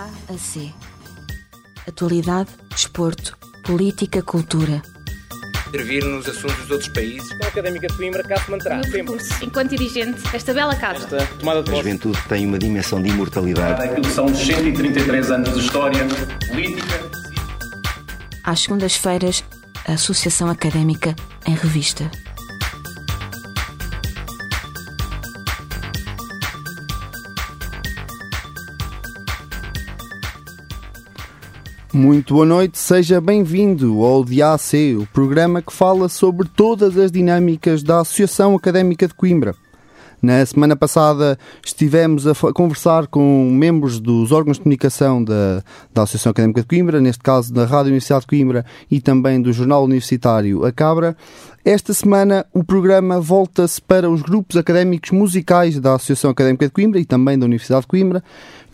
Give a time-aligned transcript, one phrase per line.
[0.00, 0.72] A a C.
[1.86, 4.80] Atualidade, desporto, política, cultura.
[5.68, 7.30] Intervir nos assuntos dos outros países.
[7.42, 9.18] A Académica de Coimbra cá se manterá sempre.
[9.42, 11.04] enquanto dirigente desta bela casa.
[11.04, 13.88] Esta tomada de A juventude tem uma dimensão de imortalidade.
[13.90, 16.06] Aquilo são 133 anos de história
[16.48, 17.10] política.
[18.42, 19.44] Às segundas-feiras,
[19.86, 21.14] a Associação Académica
[21.46, 22.10] em Revista.
[32.00, 37.82] Muito boa noite, seja bem-vindo ao DAC, o programa que fala sobre todas as dinâmicas
[37.82, 39.54] da Associação Académica de Coimbra.
[40.22, 46.30] Na semana passada estivemos a conversar com membros dos órgãos de comunicação da, da Associação
[46.30, 50.64] Académica de Coimbra, neste caso da Rádio Universidade de Coimbra e também do Jornal Universitário
[50.64, 51.14] A Cabra.
[51.62, 56.98] Esta semana o programa volta-se para os grupos académicos musicais da Associação Académica de Coimbra
[56.98, 58.24] e também da Universidade de Coimbra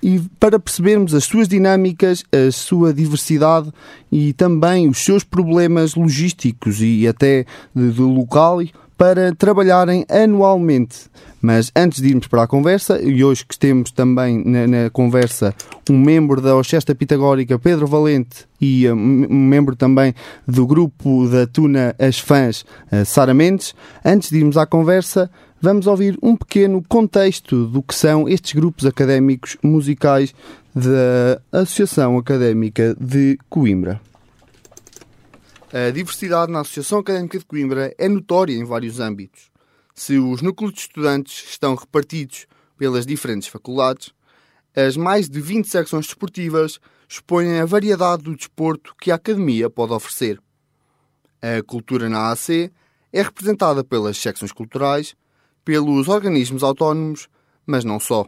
[0.02, 3.72] e para percebermos as suas dinâmicas, a sua diversidade
[4.10, 7.44] e também os seus problemas logísticos e até
[7.74, 8.60] do local
[8.96, 11.10] para trabalharem anualmente.
[11.40, 15.54] Mas antes de irmos para a conversa, e hoje que temos também na, na conversa
[15.88, 20.14] um membro da Orquestra Pitagórica, Pedro Valente, e um, um membro também
[20.48, 23.74] do grupo da Tuna As Fãs, eh, Sara Mendes,
[24.04, 28.86] antes de irmos à conversa, vamos ouvir um pequeno contexto do que são estes grupos
[28.86, 30.34] académicos musicais
[30.74, 34.00] da Associação Académica de Coimbra.
[35.72, 39.50] A diversidade na Associação Académica de Coimbra é notória em vários âmbitos.
[39.94, 42.46] Se os núcleos de estudantes estão repartidos
[42.76, 44.12] pelas diferentes faculdades,
[44.74, 49.92] as mais de 20 secções desportivas expõem a variedade do desporto que a Academia pode
[49.92, 50.38] oferecer.
[51.40, 52.70] A cultura na AC
[53.12, 55.14] é representada pelas secções culturais,
[55.66, 57.28] pelos organismos autónomos,
[57.66, 58.24] mas não só.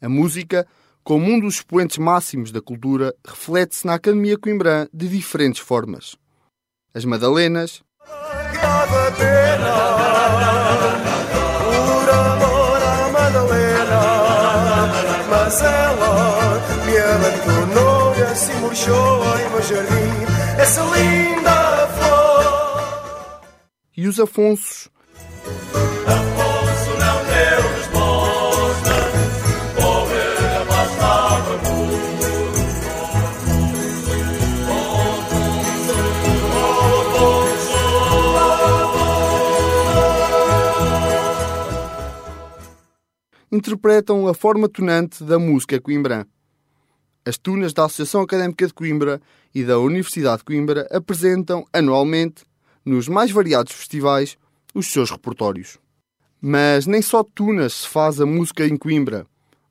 [0.00, 0.66] A música,
[1.02, 6.16] como um dos expoentes máximos da cultura, reflete-se na Academia Coimbrã de diferentes formas.
[6.94, 7.82] As Madalenas,
[8.52, 9.82] Grave pena
[11.74, 12.22] por
[43.52, 46.24] interpretam a forma tonante da música coimbrã.
[47.22, 49.20] As tunas da Associação Académica de Coimbra
[49.54, 52.44] e da Universidade de Coimbra apresentam anualmente,
[52.82, 54.38] nos mais variados festivais,
[54.74, 55.78] os seus repertórios.
[56.40, 59.26] Mas nem só tunas se faz a música em Coimbra.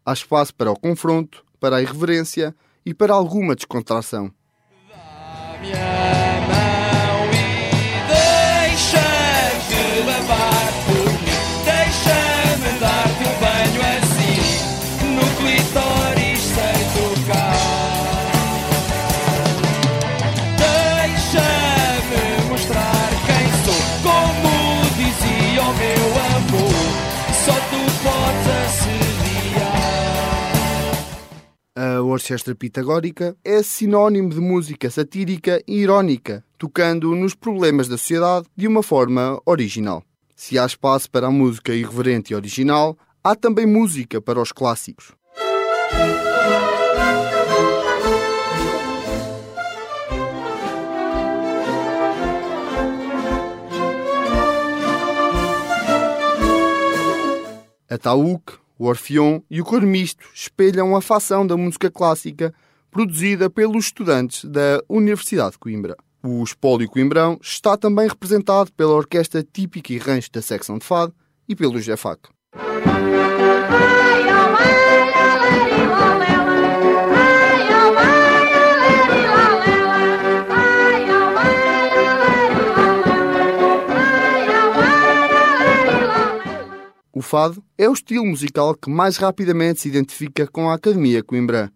[0.05, 2.55] Há espaço para o confronto, para a irreverência
[2.85, 4.31] e para alguma descontração.
[32.31, 38.47] A orquestra pitagórica é sinónimo de música satírica e irónica, tocando nos problemas da sociedade
[38.55, 40.01] de uma forma original.
[40.33, 45.11] Se há espaço para a música irreverente e original, há também música para os clássicos.
[57.89, 57.97] A
[58.81, 62.51] o orfeão e o cor misto espelham a facção da música clássica
[62.89, 65.95] produzida pelos estudantes da Universidade de Coimbra.
[66.23, 71.13] O espólio coimbrão está também representado pela orquestra típica e rancho da secção de fado
[71.47, 72.21] e pelo Jefac.
[87.21, 91.69] O fado é o estilo musical que mais rapidamente se identifica com a Academia Coimbrã.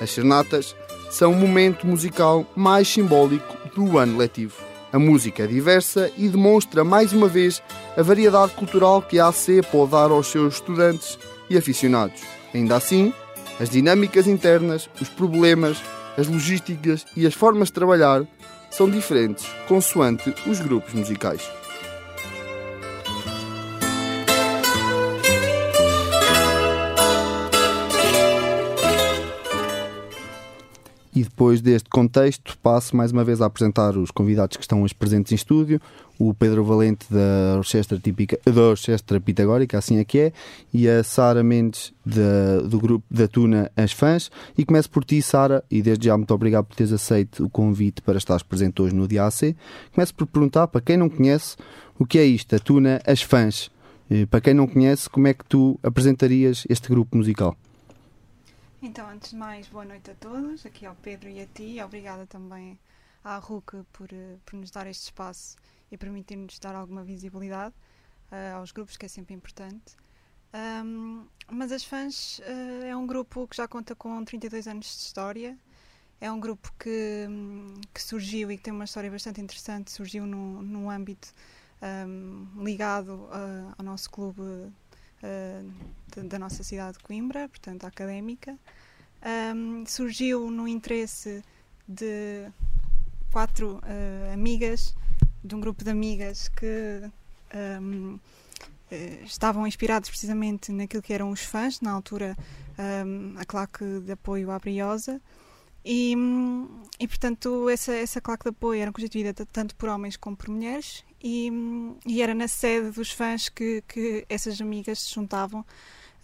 [0.00, 0.74] As serenatas
[1.12, 4.63] são o momento musical mais simbólico do ano letivo.
[4.94, 7.60] A música é diversa e demonstra mais uma vez
[7.96, 11.18] a variedade cultural que a AC pode dar aos seus estudantes
[11.50, 12.22] e aficionados.
[12.54, 13.12] Ainda assim,
[13.58, 15.82] as dinâmicas internas, os problemas,
[16.16, 18.24] as logísticas e as formas de trabalhar
[18.70, 21.42] são diferentes consoante os grupos musicais.
[31.14, 34.94] E depois deste contexto, passo mais uma vez a apresentar os convidados que estão hoje
[34.96, 35.80] presentes em estúdio.
[36.18, 40.32] O Pedro Valente da Orquestra, típica, da Orquestra Pitagórica, assim é que é,
[40.72, 44.28] e a Sara Mendes do grupo da Tuna As Fãs.
[44.58, 48.02] E começo por ti, Sara, e desde já muito obrigado por teres aceito o convite
[48.02, 49.54] para estares presente hoje no Dia AC.
[49.92, 51.56] Começo por perguntar, para quem não conhece,
[51.96, 53.70] o que é isto, a Tuna As Fãs?
[54.10, 57.56] Eh, Para quem não conhece, como é que tu apresentarias este grupo musical?
[58.86, 61.80] Então, antes de mais, boa noite a todos, aqui ao Pedro e a ti.
[61.82, 62.78] Obrigada também
[63.24, 65.56] à RUC por, eh, por nos dar este espaço
[65.90, 67.74] e permitir-nos dar alguma visibilidade
[68.30, 69.96] eh, aos grupos, que é sempre importante.
[70.52, 75.00] Ahm, mas as fãs eh, é um grupo que já conta com 32 anos de
[75.00, 75.58] história.
[76.20, 77.26] É um grupo que,
[77.94, 79.92] que surgiu e que tem uma história bastante interessante.
[79.92, 81.32] Surgiu no âmbito
[81.80, 84.42] ahm, ligado ah, ao nosso clube
[86.22, 88.58] da- nossa cidade de Coimbra, portanto, académica.
[89.22, 91.42] Ahm, surgiu no interesse
[91.88, 92.46] de
[93.32, 94.94] quatro ah, amigas,
[95.42, 97.02] de um grupo de amigas que
[97.52, 98.18] ahm,
[98.90, 102.36] eh, estavam inspirados precisamente naquilo que eram os fãs, na altura
[102.78, 105.20] ahm, a claque de apoio à Briosa.
[105.84, 106.14] E,
[106.98, 111.04] e portanto, essa, essa claque de apoio era constituída tanto por homens como por mulheres,
[111.22, 111.50] e,
[112.06, 115.64] e era na sede dos fãs que, que essas amigas se juntavam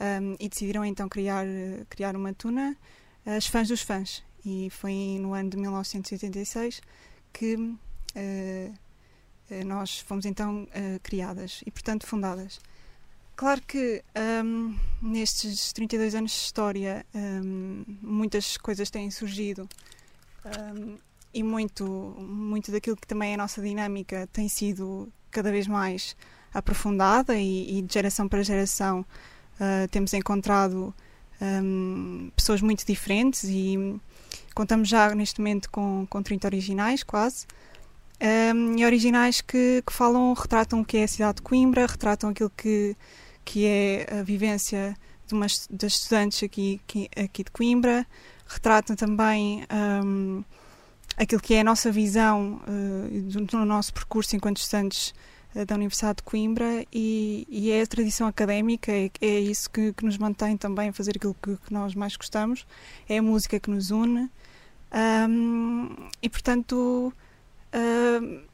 [0.01, 1.47] hum, e decidiram então criar,
[1.89, 2.77] criar uma tuna,
[3.25, 4.23] as fãs dos fãs.
[4.45, 6.81] E foi no ano de 1986
[7.33, 7.77] que
[8.15, 8.71] eh,
[9.65, 12.61] nós fomos então eh, criadas e, portanto, fundadas.
[13.37, 14.03] Claro que
[14.45, 19.67] hum, nestes 32 anos de história hum, muitas coisas têm surgido
[20.45, 20.99] hum,
[21.33, 21.85] e muito,
[22.19, 26.15] muito daquilo que também é a nossa dinâmica tem sido cada vez mais
[26.53, 29.07] aprofundada e, e de geração para geração
[29.61, 30.95] ah, temos encontrado
[31.41, 34.01] hum, pessoas muito diferentes e
[34.55, 37.47] contamos já neste momento com, com 30 originais quase.
[38.55, 42.31] Hum, e originais que, que falam, retratam o que é a cidade de Coimbra, retratam
[42.31, 42.97] aquilo que,
[43.45, 44.97] que é a vivência
[45.27, 48.07] de umas, das estudantes aqui, aqui, aqui de Coimbra,
[48.47, 49.65] retratam também
[50.05, 50.43] hum,
[51.17, 55.15] aquilo que é a nossa visão eh, do, do nosso percurso enquanto estudantes
[55.55, 60.05] da Universidade de Coimbra e, e é a tradição académica, é, é isso que, que
[60.05, 62.67] nos mantém também a fazer aquilo que, que nós mais gostamos,
[63.09, 64.31] é a música que nos une.
[64.93, 67.13] Hum, e portanto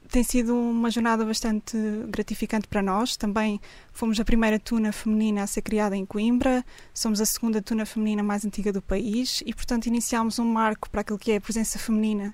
[0.09, 1.77] tem sido uma jornada bastante
[2.07, 3.17] gratificante para nós.
[3.17, 3.59] Também
[3.91, 8.23] fomos a primeira tuna feminina a ser criada em Coimbra, somos a segunda tuna feminina
[8.23, 9.43] mais antiga do país.
[9.45, 12.33] E, portanto, iniciámos um marco para aquilo que é a presença feminina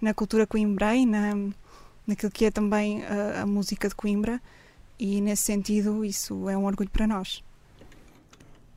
[0.00, 1.34] na cultura coimbra e na,
[2.08, 4.40] naquilo que é também a, a música de Coimbra.
[4.98, 7.44] E, nesse sentido, isso é um orgulho para nós.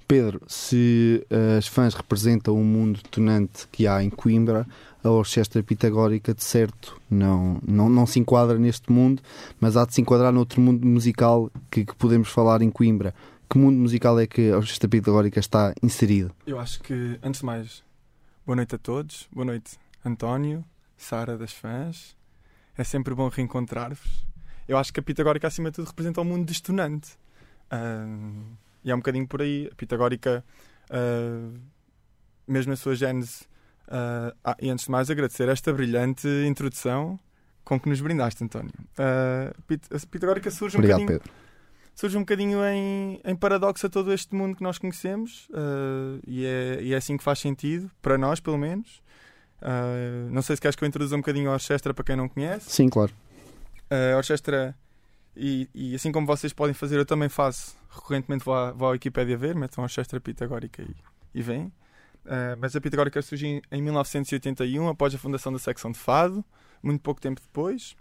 [0.07, 4.67] Pedro, se eh, as fãs representam o mundo tonante que há em Coimbra,
[5.01, 9.23] a Orquestra Pitagórica de certo não, não, não se enquadra neste mundo,
[9.57, 13.15] mas há de se enquadrar noutro mundo musical que, que podemos falar em Coimbra.
[13.49, 16.29] Que mundo musical é que a Orquestra Pitagórica está inserida?
[16.45, 17.81] Eu acho que, antes de mais,
[18.45, 19.29] boa noite a todos.
[19.31, 20.63] Boa noite, António,
[20.97, 22.15] Sara das fãs.
[22.77, 24.25] É sempre bom reencontrar-vos.
[24.67, 27.11] Eu acho que a Pitagórica, acima de tudo, representa o mundo destonante.
[27.69, 29.69] Ahm, e é um bocadinho por aí.
[29.71, 30.43] A Pitagórica,
[30.89, 31.49] ah,
[32.47, 33.45] mesmo na sua gênese.
[33.87, 37.19] ah, ah, e antes de mais, agradecer esta brilhante introdução
[37.63, 38.71] com que nos brindaste, António.
[39.67, 41.33] Pit- a Pitagórica surge um Obrigado, bocadinho Pedro.
[41.93, 46.45] surge um bocadinho em, em paradoxo a todo este mundo que nós conhecemos uh, e,
[46.45, 49.01] é, e é assim que faz sentido, para nós pelo menos.
[49.61, 52.27] Uh, não sei se queres que eu introduza um bocadinho a orquestra para quem não
[52.27, 52.69] conhece.
[52.69, 53.11] Sim, claro.
[53.91, 54.75] Uh, a orquestra,
[55.35, 57.75] e, e assim como vocês podem fazer, eu também faço.
[57.89, 60.95] Recorrentemente vou à, vou à Wikipédia ver, metam a orquestra pitagórica e,
[61.35, 61.65] e vêm.
[62.23, 66.45] Uh, mas a Pitagórica surgiu em- em 1981, após a fundação da secção de Fado,
[66.81, 67.95] muito pouco tempo depois.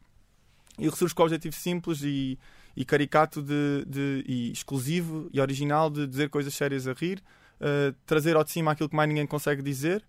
[0.79, 2.39] E ressurge com o objetivo simples e,
[2.77, 7.23] e caricato de, de- e exclusivo e original de dizer coisas sérias a rir,
[7.61, 10.05] uh, trazer ao de cima aquilo que mais ninguém consegue dizer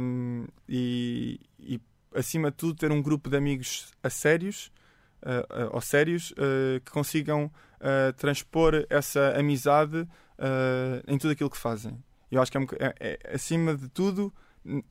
[0.00, 1.80] um, e, e,
[2.14, 4.70] acima de tudo, ter um grupo de amigos a sérios
[5.22, 11.50] uh, uh, ou sérios uh, que consigam uh, transpor essa amizade uh, em tudo aquilo
[11.50, 12.02] que fazem.
[12.30, 14.32] Eu acho que é, é- é- acima de tudo,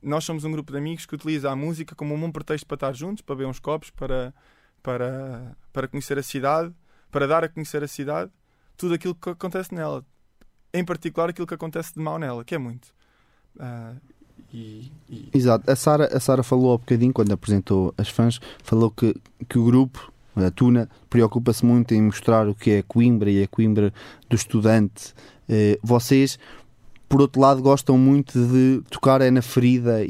[0.02, 2.76] nós somos um grupo de amigos que utiliza a música como um bom pretexto para
[2.76, 4.34] estar juntos, para beber uns copos, para,
[4.84, 6.74] para, para conhecer a cidade,
[7.12, 8.32] para dar a conhecer a cidade,
[8.78, 10.06] tudo aquilo que acontece nela.
[10.74, 12.94] em particular aquilo que acontece de mal nela, que é muito.
[13.60, 13.96] Ah,
[14.54, 15.70] e, e- Exato.
[15.70, 19.16] A Sara, a Sara falou há bocadinho, quando apresentou as fãs, falou que,
[19.48, 23.48] que o grupo, a Tuna, preocupa-se muito em mostrar o que é Coimbra e a
[23.48, 23.94] Coimbra
[24.30, 25.14] do estudante.
[25.48, 26.38] Eh, vocês,
[27.10, 30.08] por outro lado, gostam muito de tocar é na ferida e,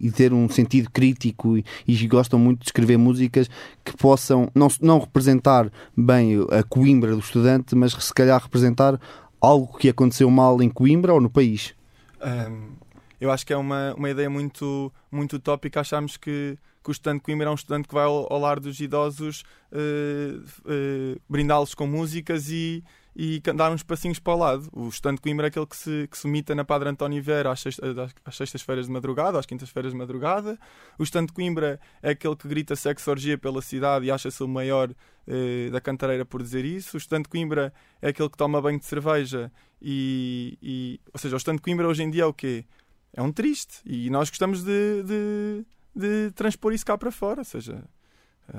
[0.00, 3.48] e- e ter um sentido crítico e, e gostam muito de escrever músicas
[3.84, 9.00] que possam não, não representar bem a Coimbra do estudante, mas se calhar representar
[9.40, 11.74] algo que aconteceu mal em Coimbra ou no país.
[12.20, 12.72] Ahm,
[13.20, 17.22] eu acho que é uma, uma ideia muito, muito utópica acharmos que, que o estudante
[17.22, 20.36] Coimbra é um estudante que vai ao, ao lar dos idosos eh,
[20.66, 22.82] eh, brindá-los com músicas e,
[23.14, 24.68] e dar uns passinhos para o lado.
[24.72, 27.84] O estudante Coimbra é aquele que se, que se imita na Padre António às, sexta-
[28.24, 30.58] às- sextas-feiras de madrugada, às quintas-feiras de madrugada.
[30.98, 34.90] O estudante Coimbra é aquele que grita sexo orgia pela cidade e acha-se o maior
[35.26, 36.96] eh, da cantareira por dizer isso.
[36.96, 41.38] O estudante Coimbra é aquele que toma banho de cerveja e, e- ou seja, o
[41.38, 42.64] estudante Coimbra hoje em dia é o quê?
[43.14, 43.78] É um triste.
[43.84, 45.64] E nós gostamos de, de,
[45.94, 47.82] de transpor isso cá para fora, ou seja,
[48.52, 48.58] eh,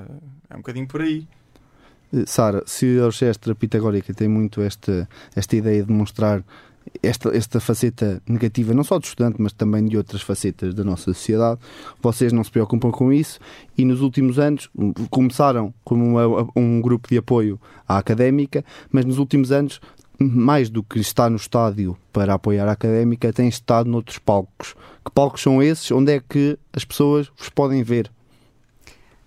[0.50, 1.26] é um bocadinho por aí.
[2.12, 6.44] Eh, Sara, se a orquestra pitagórica tem muito esta, esta ideia de mostrar
[7.02, 11.04] esta, esta faceta negativa, não só do estudante, mas também de outras facetas da nossa
[11.14, 11.60] sociedade,
[12.02, 13.38] vocês não se preocupam com isso.
[13.78, 19.04] E nos últimos anos um, começaram como uma- um grupo de apoio à académica, mas
[19.04, 19.80] nos últimos anos,
[20.22, 24.74] mais do que estar no estádio para apoiar a académica, tem estado noutros palcos.
[25.04, 25.90] Que palcos são esses?
[25.90, 28.10] Onde é que as pessoas vos podem ver?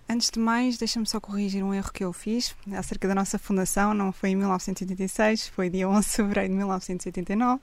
[0.08, 3.92] Antes de mais, deixa-me só corrigir um erro que eu fiz acerca da nossa fundação.
[3.92, 7.60] Não foi em 1986, foi dia 11 de fevereiro de 1989.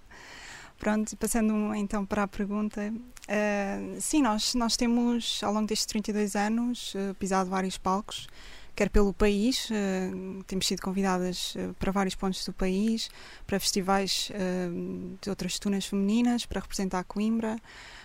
[0.77, 2.93] Pronto, passando então para a pergunta.
[3.29, 8.27] eh, sim, nós, nós temos, ao longo destes 32 anos, eh, pisado vários palcos,
[8.75, 10.11] quer pelo país, eh,
[10.47, 13.09] temos sido convidadas eh, para vários pontos do país,
[13.45, 14.69] para festivais eh,
[15.21, 17.57] de outras tunas femininas, para representar Coimbra.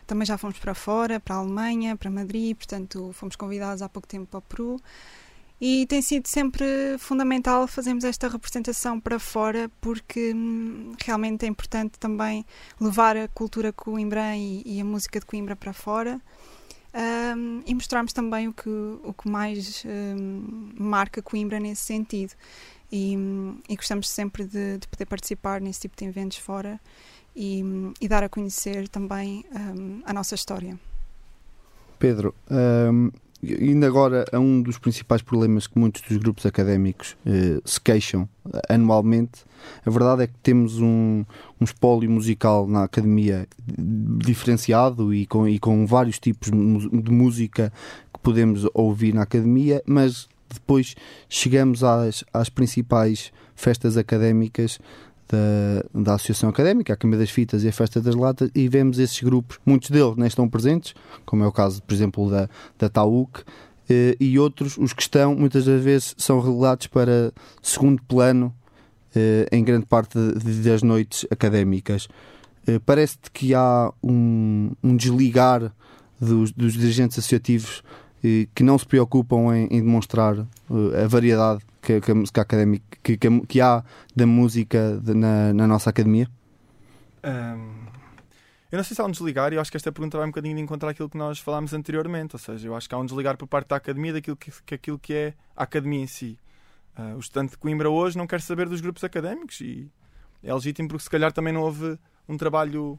[0.07, 4.09] Também já fomos para fora, para a Alemanha, para Madrid, portanto fomos convidados há pouco
[4.09, 4.81] tempo para o Peru.
[5.61, 6.65] E tem sido sempre
[6.99, 12.47] fundamental fazermos esta representação para fora, porque hum, realmente é importante também
[12.81, 16.21] levar a cultura coimbrã e, e a música de Coimbra para fora.
[16.95, 22.33] Hum, e mostrarmos também o que, o que mais hum, marca Coimbra nesse sentido.
[22.91, 23.15] E,
[23.69, 26.81] e gostamos sempre de, de poder participar nesse tipo de eventos fora
[27.37, 27.63] e,
[28.01, 30.79] e dar a conhecer também hum, a nossa história.
[31.99, 32.35] Pedro,
[33.43, 38.29] indo agora a um dos principais problemas que muitos dos grupos académicos eh, se queixam
[38.53, 39.45] eh, anualmente,
[39.85, 41.25] a verdade é que temos um,
[41.61, 47.73] um espólio musical na academia diferenciado e com, e com vários tipos de música
[48.13, 50.97] que podemos ouvir na academia, mas depois
[51.29, 54.79] chegamos às, às principais festas académicas
[55.29, 58.99] da, da Associação Académica, a Câmara das Fitas e a Festa das Latas, e vemos
[58.99, 60.95] esses grupos, muitos deles nem estão presentes,
[61.25, 63.45] como é o caso, por exemplo, da, da TAUC,
[63.89, 67.33] eh, e outros, os que estão, muitas das vezes são relegados para
[67.63, 68.55] segundo plano
[69.15, 70.19] eh, em grande parte
[70.63, 72.09] das noites académicas.
[72.67, 75.73] Eh, Parece-te que há um, um desligar
[76.21, 77.83] dos, dos dirigentes associativos
[78.53, 83.17] que não se preocupam em, em demonstrar a variedade que, que a música académica que,
[83.17, 83.83] que, que há
[84.15, 86.29] da música de- na, na nossa academia?
[87.23, 87.87] Ahm,
[88.71, 90.31] eu não sei se há um desligar, e eu acho que esta pergunta vai um
[90.31, 93.07] bocadinho de encontrar aquilo que nós falámos anteriormente, ou seja, eu acho que há um
[93.07, 96.39] desligar por parte da academia daquilo que, que aquilo que é a academia em si.
[96.95, 99.91] Ah, o estudante de Coimbra hoje não quer saber dos grupos académicos e
[100.43, 102.99] é legítimo porque se calhar também não houve um trabalho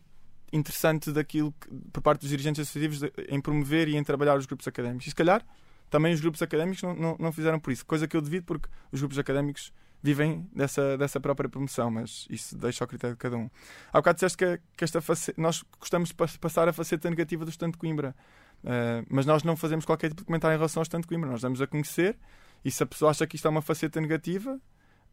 [0.51, 4.47] interessante daquilo que- por parte dos dirigentes associativos de- em promover e em trabalhar os
[4.47, 5.05] grupos académicos.
[5.05, 5.45] E se calhar
[5.89, 8.69] também os grupos académicos não, não, não fizeram por isso, coisa que eu devido porque
[8.91, 13.35] os grupos académicos vivem dessa, dessa própria promoção, mas isso deixa ao critério de cada
[13.35, 13.49] um.
[13.91, 17.43] Há bocado disseste que, que esta face- nós gostamos de pas- passar a faceta negativa
[17.43, 18.15] do estante Coimbra,
[18.63, 21.41] Ah, mas nós não fazemos qualquer tipo de comentário em relação ao estante Coimbra, nós
[21.41, 22.17] damos a conhecer
[22.63, 24.59] e se a pessoa acha que isto é uma faceta negativa,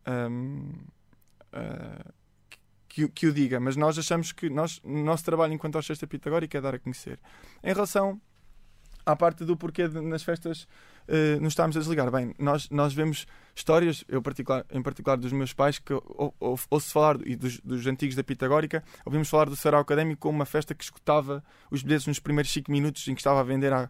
[0.04, 0.73] ahm,
[1.52, 2.12] ah,
[2.88, 6.59] que, que o diga, mas nós achamos que nós, o nosso trabalho enquanto orquestra pitagórica
[6.59, 7.18] é dar a conhecer.
[7.62, 8.21] Em relação
[9.06, 10.66] à parte do porquê de, nas festas
[11.08, 15.32] eh, nos estamos a desligar, bem, nós, nós vemos histórias, eu particular, em particular dos
[15.32, 19.44] meus pais, que ou- ou- ouço falar, e dos, dos antigos da Pitagórica, ouvimos falar
[19.48, 23.14] do Sarau Académico como uma festa que escutava os bilhetes nos primeiros 5 minutos em
[23.14, 23.88] que estava a vender há,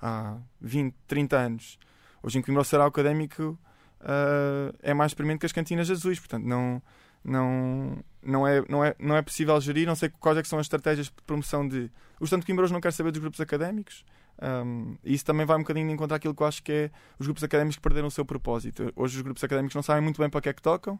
[0.00, 1.78] há 20, 30 anos.
[2.22, 3.58] Hoje em Coimbra o Sarau Académico
[4.00, 6.82] ah, é mais experimento que as cantinas azuis, portanto não,
[7.22, 10.64] não, não, é, não, é, não é possível gerir, não sei quais é são as
[10.64, 11.90] estratégias de promoção de...
[12.20, 14.04] O Estado de hoje não quer saber dos grupos académicos,
[14.42, 17.26] um, e isso também vai um bocadinho encontrar aquilo que eu acho que é os
[17.26, 18.92] grupos académicos perderam o seu propósito.
[18.96, 20.94] Hoje os grupos académicos não sabem muito bem para que é que tocam.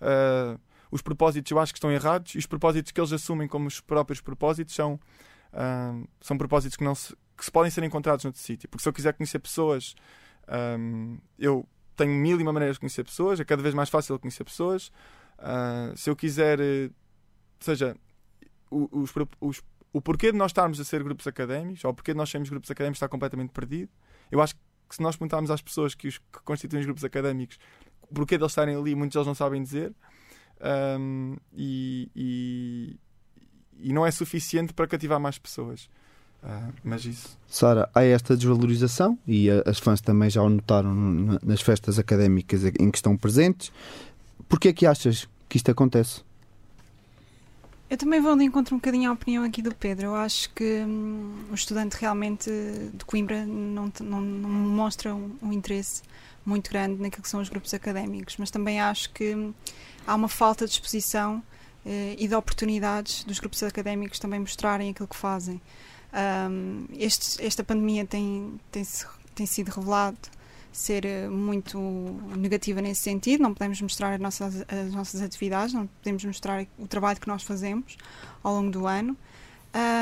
[0.00, 0.58] Uh,
[0.90, 3.80] os propósitos eu acho que estão errados e os propósitos que eles assumem como os
[3.80, 5.00] próprios propósitos são,
[5.52, 8.68] ahm, são propósitos que, não se, que se podem ser encontrados noutro sítio.
[8.68, 9.94] Porque se eu quiser conhecer pessoas,
[10.46, 11.66] ahm, eu
[11.96, 14.92] tenho mil e uma maneiras de conhecer pessoas, é cada vez mais fácil conhecer pessoas.
[15.38, 16.90] Ah, se eu quiser, ou
[17.60, 17.96] seja,
[18.70, 19.62] os, os-
[19.96, 22.48] o porquê de nós estarmos a ser grupos académicos, ou o porquê de nós sermos
[22.48, 23.90] grupos académicos está completamente perdido.
[24.30, 27.58] Eu acho que se nós perguntarmos às pessoas que, os, que constituem os grupos académicos
[28.08, 29.92] o porquê deles estarem ali, muitos deles não sabem dizer.
[30.60, 32.96] Ahm, e, e,
[33.78, 35.88] e não é suficiente para cativar mais pessoas.
[36.42, 37.36] Ah, mas isso.
[37.48, 41.98] Sara, há esta desvalorização e a- as fãs também já o notaram na- nas festas
[41.98, 43.72] académicas em que estão presentes.
[44.48, 46.22] Porquê é que achas que isto acontece?
[47.88, 50.06] Eu também vou de encontro um bocadinho à opinião aqui do Pedro.
[50.06, 52.50] Eu acho que hum, o estudante realmente
[52.92, 56.02] de Coimbra não, não, não mostra um, um interesse
[56.44, 59.54] muito grande naquilo que são os grupos académicos, mas também acho que hum,
[60.04, 61.40] há uma falta de exposição
[61.84, 65.60] eh, e de oportunidades dos grupos académicos também mostrarem aquilo que fazem.
[66.50, 68.82] Hum, este- esta pandemia tem, tem,
[69.34, 70.18] tem sido revelado
[70.76, 71.78] ser eh, muito
[72.36, 76.86] negativa nesse sentido, não podemos mostrar as nossas, as nossas atividades, não podemos mostrar o
[76.86, 77.96] trabalho que nós fazemos
[78.42, 79.16] ao longo do ano.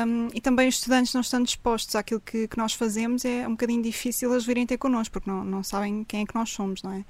[0.07, 3.53] Um, e também os estudantes não estando dispostos àquilo que, que nós fazemos, é um
[3.53, 6.83] bocadinho difícil eles virem ter connosco, porque não, não sabem quem é que nós somos,
[6.83, 7.05] não é?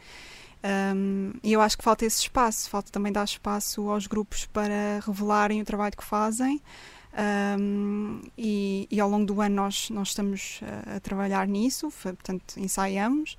[0.94, 5.00] Um, e eu acho que falta esse espaço, falta também dar espaço aos grupos para
[5.04, 6.62] revelarem o trabalho que fazem.
[7.16, 12.58] Um, e, e ao longo do ano nós, nós estamos a, a trabalhar nisso, portanto,
[12.58, 13.36] ensaiamos.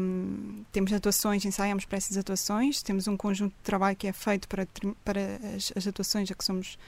[0.00, 4.48] Um, temos atuações, ensaiamos para essas atuações, temos um conjunto de trabalho que é feito
[4.48, 4.66] para,
[5.04, 5.20] para
[5.54, 6.78] as, as atuações a que somos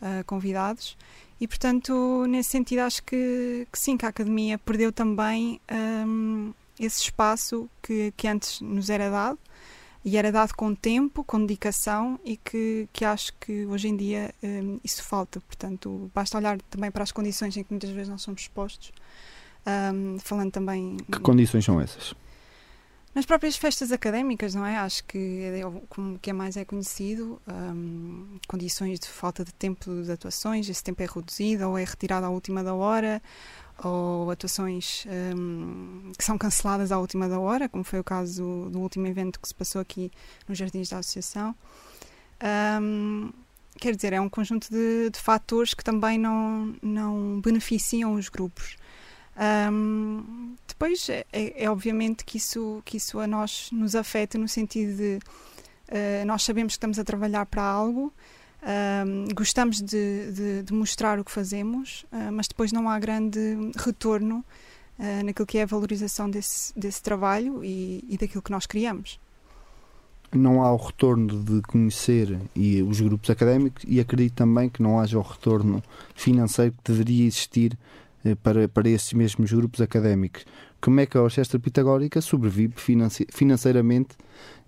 [0.00, 0.96] ah, convidados.
[1.40, 5.60] E, portanto, nesse sentido, acho que, que sim, que a Academia perdeu também
[6.06, 9.38] um, esse espaço que, que antes nos era dado
[10.04, 14.34] e era dado com tempo, com dedicação e que, que acho que hoje em dia
[14.42, 15.40] um, isso falta.
[15.40, 18.92] Portanto, basta olhar também para as condições em que muitas vezes nós somos expostos.
[19.66, 22.14] Um, falando também Que condições são essas?
[23.18, 24.76] Nas próprias festas académicas, não é?
[24.76, 30.04] Acho que é como que é mais é conhecido, hum, condições de falta de tempo
[30.04, 33.20] de atuações, esse tempo é reduzido ou é retirado à última da hora,
[33.82, 35.04] ou atuações
[35.36, 39.40] hum, que são canceladas à última da hora, como foi o caso do, último evento
[39.40, 40.12] que se passou aqui
[40.46, 41.56] nos Jardins da Associação.
[42.80, 43.32] Hum,
[43.80, 48.76] quer dizer, é um conjunto de, de fatores que também não, não beneficiam os grupos.
[49.40, 54.48] Hum, depois é, é- é obviamente que isso, que isso a nós nos afeta no
[54.48, 55.18] sentido de
[55.88, 58.12] eh, nós sabemos que estamos a trabalhar para algo,
[58.62, 63.38] hum, gostamos de, de- de mostrar o que fazemos, ah, mas depois não há grande
[63.76, 64.44] retorno
[64.98, 69.18] ah, naquilo que é a valorização desse, desse trabalho e, e daquilo que nós criamos.
[70.30, 75.00] Não há o retorno de conhecer e os grupos académicos e acredito também que não
[75.00, 75.82] haja o retorno
[76.14, 77.78] financeiro que deveria existir
[78.42, 80.44] para, para esses mesmos grupos académicos.
[80.80, 82.74] Como é que a Orquestra Pitagórica sobrevive
[83.32, 84.16] financeiramente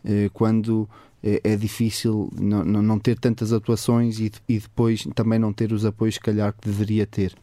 [0.04, 0.88] eh, quando
[1.22, 6.14] é, é difícil não, ter tantas atuações e, de- depois também não ter os apoios,
[6.16, 7.34] se calhar, que deveria ter?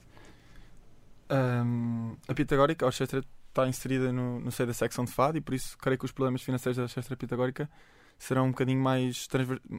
[1.29, 5.41] Ahm, a Pitagórica, a Orquestra, está inserida no, no seio da secção de Fado e
[5.41, 7.69] por isso creio que os problemas financeiros da Orquestra Pitagórica
[8.17, 9.27] serão um bocadinho mais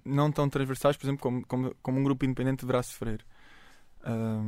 [0.04, 3.24] não tão transversais, por exemplo, como, como, como um grupo independente deverá sofrer.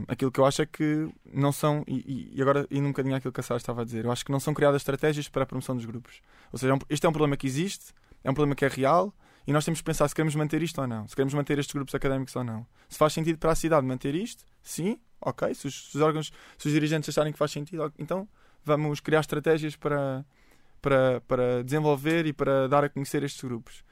[0.08, 3.32] Aquilo que eu acho é que não são, e, e- agora indo um bocadinho àquilo
[3.32, 5.46] que a Sara estava a dizer, eu acho que não são criadas estratégias para a
[5.46, 6.20] promoção dos grupos.
[6.52, 7.92] Ou seja, é este é um problema que existe,
[8.24, 9.12] é um problema que é real
[9.46, 11.74] e nós temos que pensar se queremos manter isto ou não, se queremos manter estes
[11.74, 12.66] grupos académicos ou não.
[12.88, 15.54] Se faz sentido para a cidade manter isto, sim, ok.
[15.54, 18.28] Se os, se os órgãos, se os dirigentes acharem que faz sentido, então
[18.64, 20.24] vamos criar estratégias para,
[20.80, 23.82] para, para desenvolver e para dar a conhecer estes grupos.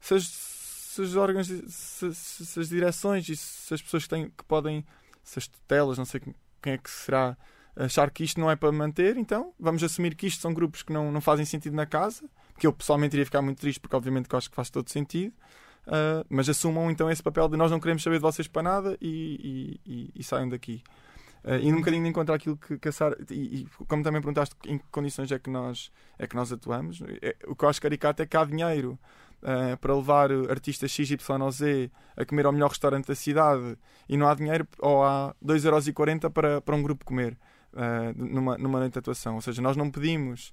[0.00, 0.18] Se,
[0.96, 4.44] se os órgãos, se, se- se as direções e se as pessoas que, têm, que
[4.44, 4.84] podem,
[5.22, 6.20] se as tutelas, não sei
[6.62, 7.36] quem é que será,
[7.76, 10.92] achar que isto não é para manter, então vamos assumir que isto são grupos que
[10.92, 12.24] não, não fazem sentido na casa,
[12.58, 15.34] que eu pessoalmente iria ficar muito triste, porque obviamente que acho que faz todo sentido.
[15.86, 18.96] ah, mas assumam então esse papel de nós não queremos saber de vocês para nada
[19.00, 20.82] e, e, e- e saiam daqui.
[21.44, 23.16] Uh, e um bocadinho de encontrar aquilo que, Sara.
[23.30, 27.00] E, e como também perguntaste em que condições é que nós, é que nós atuamos,
[27.22, 28.98] é- o que eu acho caricato é que há dinheiro
[29.42, 34.34] uh, para levar artistas XYZ a comer ao melhor restaurante da cidade e não há
[34.34, 37.38] dinheiro, ou há 2,40€ para, para um grupo comer
[37.72, 39.36] uh, numa, numa noite de atuação.
[39.36, 40.52] Ou seja, nós não pedimos.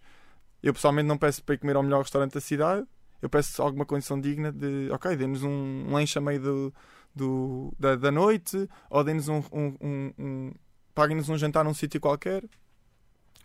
[0.62, 2.88] Eu pessoalmente não peço para ir comer ao melhor restaurante da cidade,
[3.22, 6.74] eu peço alguma condição digna de, ok, dê-nos um, lanche a meio do,
[7.16, 10.52] do, da, da noite, ou dê-nos um, um, um
[10.94, 12.44] paguem-nos um jantar num sítio qualquer,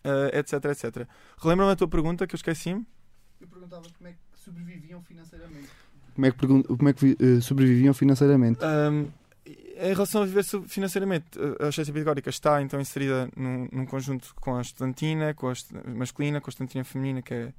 [0.04, 1.06] eh, etc, etc.
[1.38, 2.87] Relembra-me a tua pergunta que eu esqueci-me?
[3.40, 5.68] Eu perguntava como é que sobreviviam financeiramente.
[6.14, 8.58] Como é que, pergun- como é que vi- eh, sobreviviam financeiramente?
[8.64, 9.11] Um,
[9.80, 11.26] em relação a viver financeiramente,
[11.61, 15.52] a Orquestra Pitagórica está então inserida num, num conjunto com a estudantina, com a
[15.94, 17.52] masculina, com a estudantina feminina, que é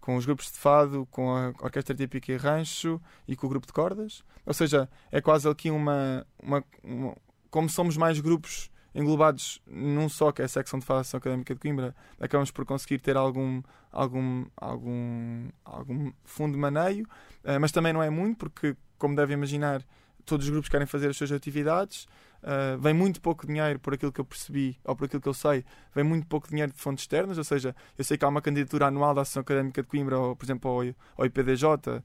[0.00, 3.66] com os grupos de fado, com a Orquestra Típica e Rancho e com o grupo
[3.66, 4.24] de cordas.
[4.44, 7.16] Ou seja, é quase aqui uma, uma, uma-
[7.50, 11.60] como somos mais grupos englobados num só, que é a secção de Associação Académica de
[11.60, 17.06] Coimbra, acabamos por conseguir ter algum, algum, algum, algum fundo de maneio,
[17.44, 19.84] eh, mas também não é muito, porque, como devem imaginar,
[20.24, 22.06] todos os grupos querem fazer as suas atividades.
[22.42, 25.34] Uh, vem muito pouco dinheiro, por aquilo que eu percebi, ou por aquilo que eu
[25.34, 25.62] sei,
[25.94, 27.36] vem muito pouco dinheiro de fontes externas.
[27.36, 30.36] Ou seja, eu sei que há uma candidatura anual da Associação Académica de Coimbra, ou,
[30.36, 30.78] por exemplo, ao,
[31.18, 32.00] ao IPDJ, uh,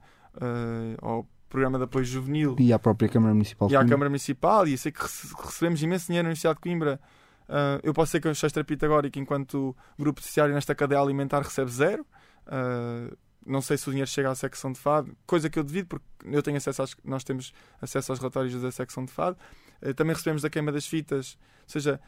[1.00, 3.84] ao Programa de Apoio Juvenil E à própria Câmara Municipal e à?
[3.84, 7.00] Câmara Municipal, e sei que rece- recebemos imenso dinheiro na Universidade de Coimbra.
[7.48, 11.70] Uh, eu posso ser que a Orquestra Pitagórica, enquanto grupo terciário nesta cadeia alimentar, recebe
[11.70, 12.04] zero.
[12.46, 15.86] Uh, não sei se o dinheiro chega à secção de fado, coisa que eu devido,
[15.86, 19.36] porque eu tenho acesso às, nós temos acesso aos relatórios da secção de fado.
[19.80, 22.00] Uh, também recebemos da queima das fitas, ou seja,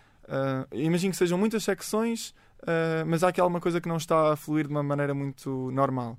[0.73, 2.35] imagino que sejam muitas secções,
[3.07, 6.19] mas há aqui alguma coisa que não está a fluir de uma maneira muito normal.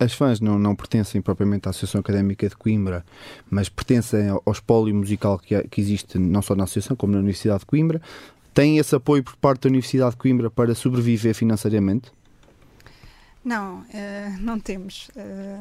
[0.00, 3.04] As fãs não, não pertencem propriamente à Associação Académica de Coimbra,
[3.48, 7.60] mas pertencem ao espólio musical que, que existe não só na Associação como na Universidade
[7.60, 8.02] de Coimbra.
[8.52, 12.10] Têm esse apoio por parte da Universidade de Coimbra para sobreviver financeiramente?
[13.44, 15.10] Não, eh, não temos.
[15.16, 15.58] Eh,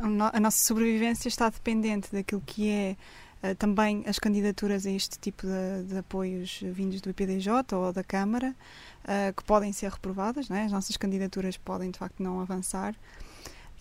[0.00, 2.96] a no- a nossa sobrevivência está dependente daquilo que é
[3.42, 8.04] eh, também as candidaturas a este tipo de, de apoios vindos do IPDJ ou da
[8.04, 8.54] Câmara,
[9.36, 10.62] que podem ser reprovadas, é?
[10.62, 12.94] as nossas candidaturas podem de facto não avançar.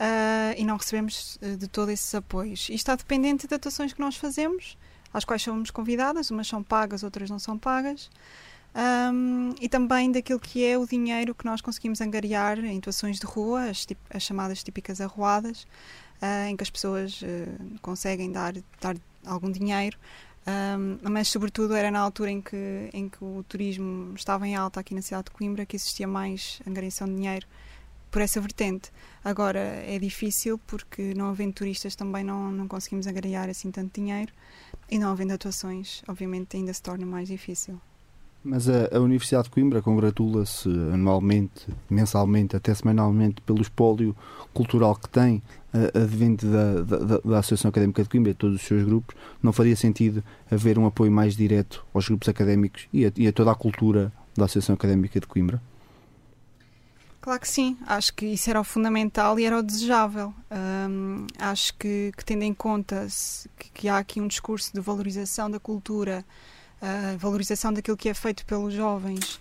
[0.04, 2.70] Eh, e não recebemos eh, de todo esses apoios.
[2.70, 4.76] E está dependente de atuações que nós fazemos,
[5.14, 8.10] às quais somos convidadas, umas são pagas, outras não são pagas.
[8.74, 13.28] Um, e também daquilo que é o dinheiro que nós conseguimos angariar em atuações de
[13.28, 15.68] rua, as, as chamadas típicas arruadas,
[16.20, 20.00] ah, em que as pessoas ah, conseguem dar, dar algum dinheiro,
[20.42, 24.80] Um, mas sobretudo era na altura em que, em que o turismo estava em alta
[24.80, 27.46] aqui na cidade de Coimbra que existia mais angariação de dinheiro
[28.12, 28.92] por essa vertente.
[29.24, 34.32] Agora é difícil porque não havendo turistas também não, não conseguimos angariar assim tanto dinheiro
[34.90, 37.80] e não havendo atuações, obviamente ainda se torna mais difícil.
[38.44, 44.16] Mas a, a Universidade de Coimbra congratula-se anualmente, mensalmente, até semanalmente pelo espólio
[44.52, 48.64] cultural que tem, a- advente da, da, da- Associação Académica de Coimbra e todos os
[48.64, 49.16] seus grupos.
[49.44, 53.32] Não faria sentido haver um apoio mais direto aos grupos académicos e a, e a
[53.32, 55.62] toda a cultura da Associação Académica de Coimbra?
[57.22, 60.34] Claro que sim, acho que isso era o fundamental e era o desejável.
[60.90, 63.08] Hum, acho que, que tendo em conta
[63.60, 66.26] que, que há aqui um discurso de valorização da cultura,
[66.82, 69.40] ah, valorização daquilo que é feito pelos jovens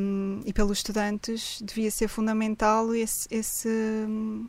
[0.00, 3.68] hum, e pelos estudantes, devia ser fundamental esse, esse,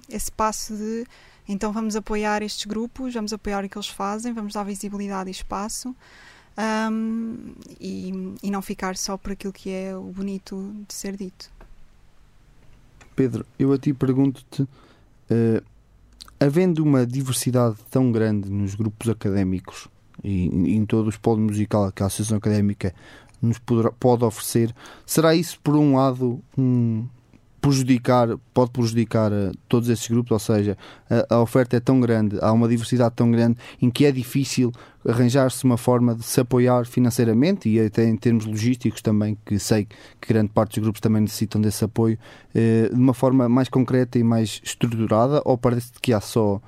[0.10, 1.06] esse passo de
[1.48, 5.32] então vamos apoiar estes grupos, vamos apoiar o que eles fazem, vamos dar visibilidade e
[5.32, 5.96] espaço.
[6.92, 8.12] hum, e,
[8.44, 11.59] e não ficar só por aquilo que é o bonito de ser dito.
[13.20, 14.66] Pedro, eu a ti pergunto-te,
[15.30, 15.62] eh,
[16.40, 19.90] havendo uma diversidade tão grande nos grupos académicos
[20.24, 22.96] e, em todo o espólio musical que a Associação Académica
[23.42, 23.60] nos
[24.00, 24.74] pode oferecer,
[25.06, 27.06] será isso, por um lado, um
[27.60, 30.32] prejudicar, pode prejudicar eh, todos esses grupos?
[30.32, 30.78] Ou seja,
[31.10, 34.72] a, a oferta é tão grande, há uma diversidade tão grande em que é difícil
[35.08, 39.86] arranjar-se uma forma de se apoiar financeiramente e até em termos logísticos também, que sei
[40.19, 42.17] que grande parte dos grupos também necessitam desse apoio,
[42.54, 46.62] eh, de uma forma mais concreta e mais estruturada, ou parece que há só,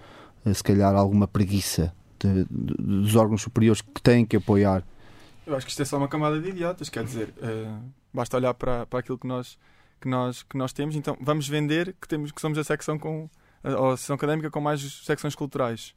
[0.45, 4.83] eh, se calhar, alguma preguiça de- de- dos órgãos superiores que têm que apoiar?
[5.45, 7.67] Eu acho que isto é só uma camada de idiotas, quer dizer, eh,
[8.13, 9.57] basta olhar para, para aquilo que nós,
[10.01, 13.29] que, nós, que nós temos, então vamos vender que, temos, que somos a secção com
[13.63, 15.93] a, a secção académica com mais secções culturais.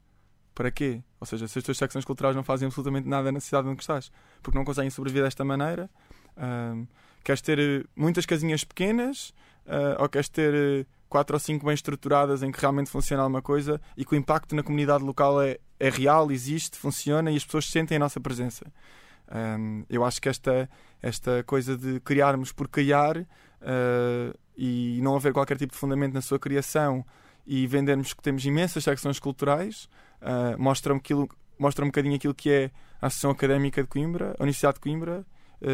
[0.55, 1.03] Para quê?
[1.19, 4.13] Ou seja, se as tuas secções culturais não fazem absolutamente nada na cidade onde estás,
[4.43, 5.91] porque não conseguem sobreviver desta maneira,
[6.37, 6.85] ahm,
[7.25, 9.35] queres ter eh, muitas casinhas pequenas
[9.67, 13.43] ah, ou queres ter eh, quatro ou cinco bem estruturadas em que realmente funciona alguma
[13.43, 17.45] coisa e que o impacto na comunidade local é, é real, existe, funciona e as
[17.45, 18.67] pessoas sentem a nossa presença.
[19.59, 20.69] Um, eu acho que esta,
[21.01, 23.27] esta coisa de criarmos por criar
[23.65, 27.05] uh, e não haver qualquer tipo de fundamento na sua criação
[27.47, 29.89] e vendermos que temos imensas secções culturais
[30.23, 34.43] uh, mostra, aquilo, mostra um bocadinho aquilo que é a Associação Académica de Coimbra, a
[34.43, 35.27] Universidade de Coimbra.
[35.61, 35.67] uh,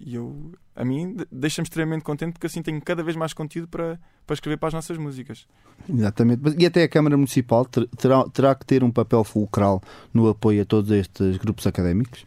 [0.00, 3.68] E eu, a mim, de- deixa-me extremamente contente porque assim tenho cada vez mais conteúdo
[3.68, 5.46] para, para escrever para as nossas músicas.
[5.88, 6.40] Exatamente.
[6.58, 9.82] E até a Câmara Municipal ter- terá, terá que ter um papel fulcral
[10.14, 12.24] no apoio a todos estes grupos académicos?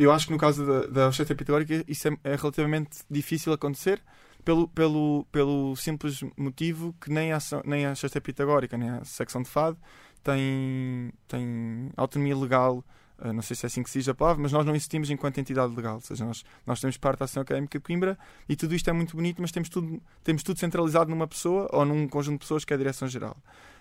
[0.00, 4.02] Eu acho que no caso da, da Pitagórica isso é, é relativamente difícil acontecer,
[4.42, 9.42] pelo, pelo, pelo simples motivo que nem a, nem a Sexta Pitagórica, nem a secção
[9.42, 9.76] de fado
[10.24, 12.82] tem, tem autonomia legal.
[13.22, 15.10] eh, Não sei se é assim que se diz a palavra, mas nós não existimos
[15.10, 15.96] enquanto entidade legal.
[15.96, 18.94] Ou seja, nós, nós temos parte da Ação Académica de Coimbra e tudo isto é
[18.94, 22.64] muito bonito, mas temos tudo, temos tudo centralizado numa pessoa ou num conjunto de pessoas
[22.64, 23.36] que é a Direção-Geral.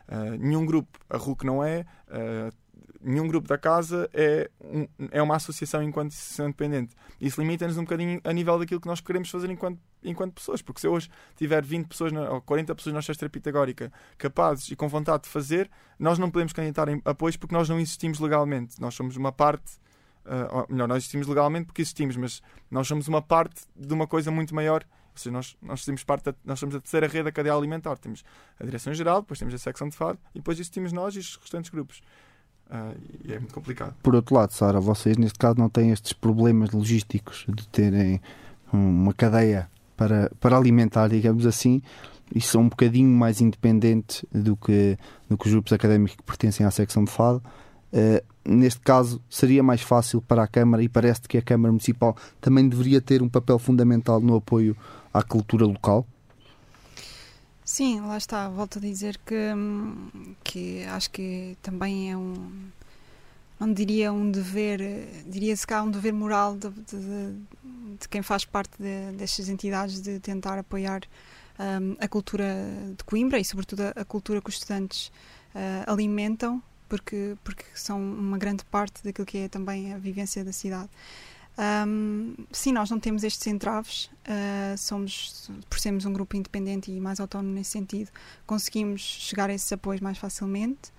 [0.10, 2.51] Eh, nenhum grupo, a RUC não é, eh,
[3.02, 6.96] nenhum grupo da casa é, um- é uma associação enquanto associação independente.
[7.20, 10.62] Isso limita-nos um bocadinho a nível daquilo que nós queremos fazer enquanto, enquanto pessoas.
[10.62, 14.70] Porque se eu hoje tiver 20 pessoas na- ou 40 pessoas na Sexta Pitagórica capazes
[14.72, 18.20] e com vontade de fazer, nós não podemos candidatar em apoios porque nós não existimos
[18.20, 18.80] legalmente.
[18.80, 19.80] Nós somos uma parte.
[20.26, 24.06] ah, ou melhor, nós existimos legalmente porque existimos, mas nós somos uma parte de uma
[24.06, 24.84] coisa muito maior.
[25.12, 27.98] Ou seja, nós, nós, fazemos parte da- nós somos a terceira rede da cadeia alimentar.
[27.98, 28.24] Temos
[28.60, 31.72] a Direção-Geral, depois temos a secção de fado e depois existimos nós e os restantes
[31.72, 32.02] grupos.
[32.69, 32.93] Ah,
[33.25, 33.95] e é muito complicado.
[34.03, 38.21] Por outro lado, Sara, vocês neste caso não têm estes problemas logísticos de terem
[38.71, 41.82] uma cadeia para, para alimentar, digamos assim,
[42.34, 46.65] e são um bocadinho mais independentes do que, do que os grupos académicos que pertencem
[46.65, 47.41] à secção de fado.
[47.91, 52.15] Eh, neste caso, seria mais fácil para a Câmara e parece que a Câmara Municipal
[52.39, 54.77] também deveria ter um papel fundamental no apoio
[55.13, 56.05] à cultura local.
[57.75, 58.49] Sim, lá está.
[58.49, 62.51] Volto a dizer que, hum, que acho que também é um.
[63.60, 64.79] Não diria um dever,
[65.27, 67.36] diria-se cá um dever moral de, de-
[67.99, 71.01] de quem faz parte de- destas entidades de tentar apoiar
[71.60, 72.45] hum, a cultura
[72.97, 75.12] de Coimbra e, sobretudo, a, cultura que os estudantes
[75.53, 80.53] eh, alimentam, porque, porque são uma grande parte daquilo que é também a vivência da
[80.53, 80.89] cidade.
[81.60, 87.02] Hum, sim, nós não temos estes entraves, uh, somos, por sermos um grupo independente e
[87.02, 88.10] mais autónomo nesse sentido,
[88.45, 90.93] conseguimos chegar a esses apoios mais facilmente.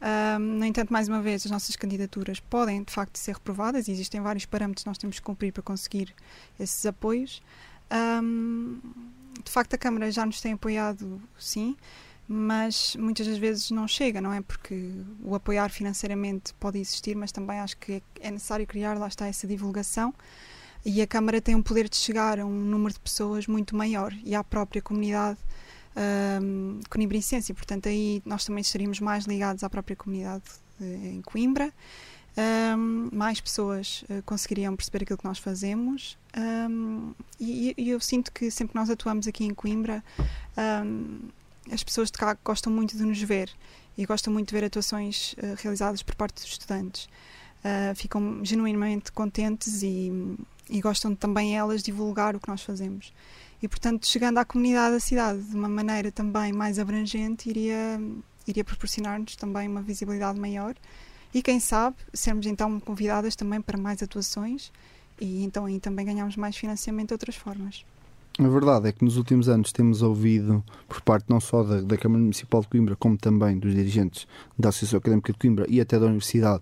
[0.00, 3.90] Hum, no entanto, mais uma vez, as nossas candidaturas podem de facto ser reprovadas e
[3.90, 6.14] existem vários parâmetros que nós temos que cumprir para conseguir
[6.60, 7.42] esses apoios.
[8.22, 8.78] Hum,
[9.44, 11.76] de facto, a Câmara já nos tem apoiado, sim,
[12.26, 14.40] mas muitas das vezes não chega, não é?
[14.40, 19.26] Porque o apoiar financeiramente pode existir, mas também acho que é necessário criar, lá está,
[19.26, 20.14] essa divulgação.
[20.84, 24.12] E a Câmara tem um poder de chegar a um número de pessoas muito maior
[24.24, 25.38] e à própria comunidade
[26.42, 27.52] um, conimbricense.
[27.52, 30.44] E, portanto, aí nós também estaríamos mais ligados à própria comunidade
[30.78, 31.72] de- em Coimbra.
[32.76, 36.18] Um, mais pessoas uh, conseguiriam perceber aquilo que nós fazemos.
[36.36, 40.02] Um, e, e eu sinto que sempre que nós atuamos aqui em Coimbra,
[40.84, 41.20] um,
[41.70, 43.50] as pessoas de cá gostam muito de nos ver
[43.96, 47.08] e gostam muito de ver atuações uh, realizadas por parte dos estudantes.
[47.64, 50.12] Uh, ficam genuinamente contentes e,
[50.68, 53.12] e gostam também elas divulgar o que nós fazemos.
[53.62, 57.98] E, portanto, chegando à comunidade da cidade de uma maneira também mais abrangente, iria,
[58.46, 60.74] iria proporcionar-nos também uma visibilidade maior
[61.32, 64.70] e, quem sabe, sermos então convidadas também para mais atuações
[65.18, 67.84] e então aí também ganhamos mais financiamento de outras formas.
[68.38, 71.96] A verdade é que nos últimos anos temos ouvido, por parte não só da, da
[71.96, 74.26] Câmara Municipal de Coimbra, como também dos dirigentes
[74.58, 76.60] da Associação Académica de Coimbra e até da Universidade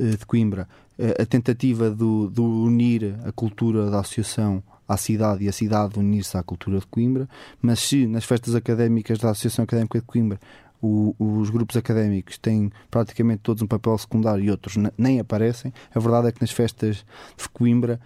[0.00, 5.44] eh, de Coimbra, eh, a tentativa do, do unir a cultura da Associação à cidade
[5.44, 7.28] e a cidade unir-se à cultura de Coimbra,
[7.60, 10.40] mas se nas festas académicas da Associação Académica de Coimbra
[10.84, 15.72] o- os grupos académicos têm praticamente todos um papel secundário e outros ne- nem aparecem,
[15.94, 17.04] a verdade é que nas festas
[17.40, 18.00] de Coimbra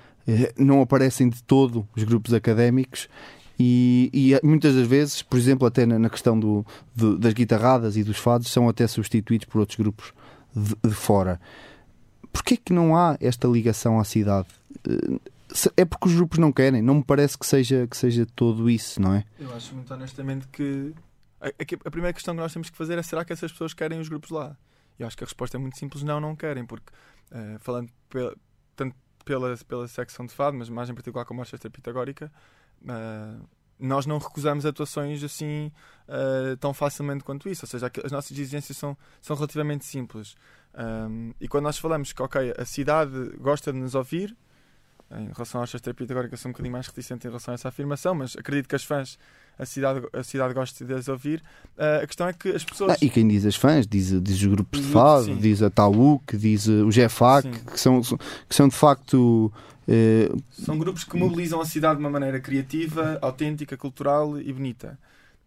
[0.58, 3.08] não aparecem de todo os grupos académicos
[3.58, 7.32] e, e, eh, muitas das vezes, por exemplo, até na, na questão do, do- das
[7.32, 10.12] guitarradas e dos fados, são até substituídos por outros grupos
[10.54, 11.40] de, de fora.
[12.32, 14.48] Porquê que não há esta ligação à cidade?
[14.86, 15.18] Eh,
[15.76, 19.00] É porque os grupos não querem, não me parece que seja, que seja todo isso,
[19.00, 19.24] não é?
[19.38, 20.92] Eu acho muito honestamente que
[21.40, 23.98] a, a- primeira questão que nós temos que fazer é será que essas pessoas querem
[24.00, 24.56] os grupos lá?
[24.98, 26.92] Eu acho que a resposta é muito simples, não, não querem, porque
[27.30, 28.34] eh, falando pela,
[28.74, 28.94] tanto
[29.26, 32.32] pela, pela secção de fado, mas mais em particular como a orquestra pitagórica,
[32.88, 33.36] eh,
[33.78, 35.70] nós não recusamos atuações assim
[36.08, 40.36] eh, tão facilmente quanto isso, ou seja, as nossas exigências são, são relativamente simples.
[40.78, 44.36] Um, e quando nós falamos que ok, a cidade gosta de nos ouvir,
[45.10, 48.14] em relação à orquestra pitagórica sou um bocadinho mais reticente em relação a essa afirmação,
[48.14, 49.18] mas acredito que as fãs
[49.58, 51.42] a cidade, a cidade gosta de as ouvir.
[51.76, 52.92] Uh, a questão é que as pessoas.
[52.92, 55.70] Ah, e quem diz as fãs, diz, diz os grupos de Os fado, diz a
[55.70, 57.52] Taúc, diz uh, o Sim.
[57.72, 59.52] que são, que são de facto.
[59.88, 64.98] eh, São grupos que mobilizam a cidade de uma maneira criativa, autêntica, cultural e bonita.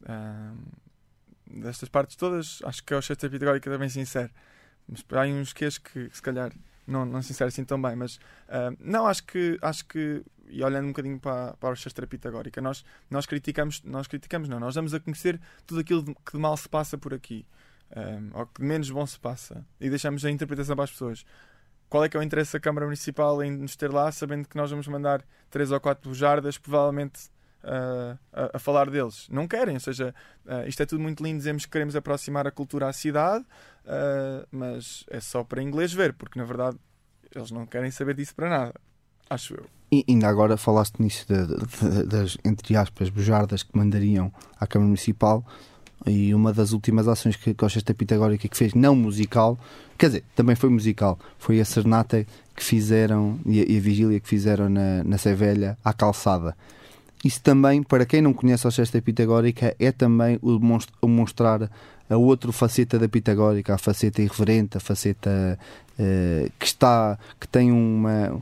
[0.07, 4.29] Um, destas partes todas, acho que a orquestra pitagórica também se insere.
[4.87, 6.51] Mas há uns queixos que se calhar
[6.87, 7.95] não, não se insere assim tão bem.
[7.95, 12.07] Mas ah, não, acho que, acho que, e olhando um bocadinho para, para a orquestra
[12.07, 16.37] pitagórica, nós, nós criticamos, nós criticamos, não, nós damos a conhecer tudo aquilo que de
[16.37, 17.45] mal se passa por aqui.
[17.95, 19.65] Um, ou que de menos bom se passa.
[19.79, 21.25] E deixamos a interpretação para as pessoas.
[21.89, 24.55] Qual é que é o interesse da Câmara Municipal em nos ter lá, sabendo que
[24.55, 27.29] nós vamos mandar três ou quatro bujardas, provavelmente
[27.63, 29.27] uh, a, a falar deles.
[29.29, 30.13] Não querem, ou seja,
[30.45, 33.43] uh, isto é tudo muito lindo, dizemos que queremos aproximar a cultura à cidade,
[33.85, 36.77] uh, mas é só para inglês ver, porque na verdade
[37.33, 38.73] eles não querem saber disso para nada.
[39.29, 39.78] Acho eu.
[39.91, 44.87] E ainda agora falaste nisso de- de- das, entre aspas, bujardas que mandariam à Câmara
[44.87, 45.43] Municipal
[46.05, 49.57] e uma das últimas ações que, a Orquestra Pitagórica que fez, não musical,
[49.97, 52.25] quer dizer, também foi musical, foi a serenata
[52.55, 56.55] que fizeram e a, e a vigília que fizeram na, na Sevelha à calçada.
[57.25, 61.69] Isso também, para quem não conhece a Orquestra Pitagórica, é também o, demonst- o mostrar
[62.09, 65.59] a outra faceta da Pitagórica, a faceta irreverente, a faceta
[65.97, 68.41] eh, que está, que tem uma,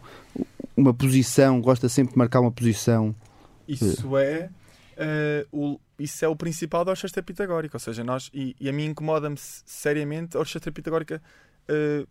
[0.77, 3.13] uma posição, gosta sempre de marcar uma posição.
[3.67, 4.49] Isso é,
[4.95, 7.75] eh, o, isso é o principal da orquestra pitagórica.
[7.75, 11.21] Ou seja, nós, e, e a mim incomoda-me se- seriamente a orquestra pitagórica
[11.67, 12.05] eh,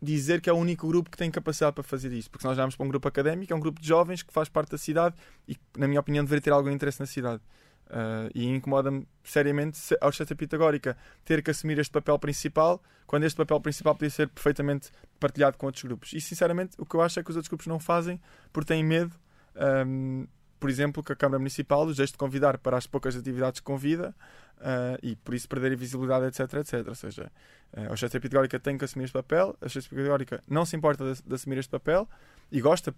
[0.00, 2.30] dizer que é o único grupo que tem capacidade para fazer isso.
[2.30, 4.70] Porque nós olharmos para um grupo académico, é um grupo de jovens que faz parte
[4.70, 5.14] da cidade
[5.46, 7.42] e, na minha opinião, deveria ter algum interesse na cidade.
[7.90, 13.24] Eh, e incomoda-me seriamente se a orquestra pitagórica ter que assumir este papel principal, quando
[13.24, 14.90] este papel principal podia ser perfeitamente
[15.20, 16.12] partilhado com outros grupos.
[16.12, 18.20] E, sinceramente, o que eu acho é que os outros grupos não fazem
[18.52, 19.14] porque têm medo
[19.54, 20.26] ehm,
[20.62, 23.66] por exemplo, que a Câmara Municipal os deixe de convidar para as poucas atividades que
[23.66, 24.14] convida
[24.60, 26.86] ah, e por isso perder a visibilidade, etc, etc.
[26.86, 27.32] Ou seja,
[27.72, 31.12] ah, a Orquestra Pitagórica tem que assumir este papel, a Orquestra Pitagórica não se importa
[31.12, 32.08] de, de assumir este papel
[32.52, 32.94] e gosta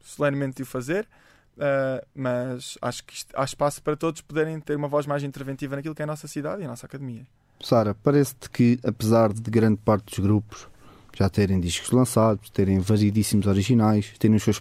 [0.00, 1.08] solenemente de o fazer,
[1.58, 5.76] ah, mas acho que isto- há espaço para todos poderem ter uma voz mais interventiva
[5.76, 7.22] naquilo que é a nossa cidade e a nossa academia.
[7.60, 10.68] Sara, parece-te que, apesar de grande parte dos grupos
[11.18, 14.60] já terem discos lançados, terem variedíssimos originais, terem os seus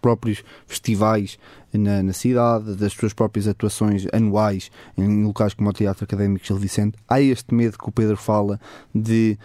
[0.00, 1.38] próprios festivais
[1.72, 6.56] na, na cidade, das suas próprias atuações anuais em locais como o Teatro Académico Gil
[6.56, 8.60] Vicente, há este medo que o Pedro fala
[8.92, 9.38] de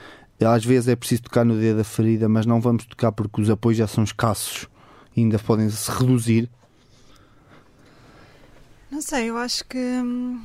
[0.43, 3.49] às vezes é preciso tocar no dedo da ferida, mas não vamos tocar porque os
[3.51, 4.67] apoios já são escassos
[5.15, 6.49] ainda podem se reduzir.
[8.89, 9.78] Não sei, eu acho que.
[9.78, 10.41] hum,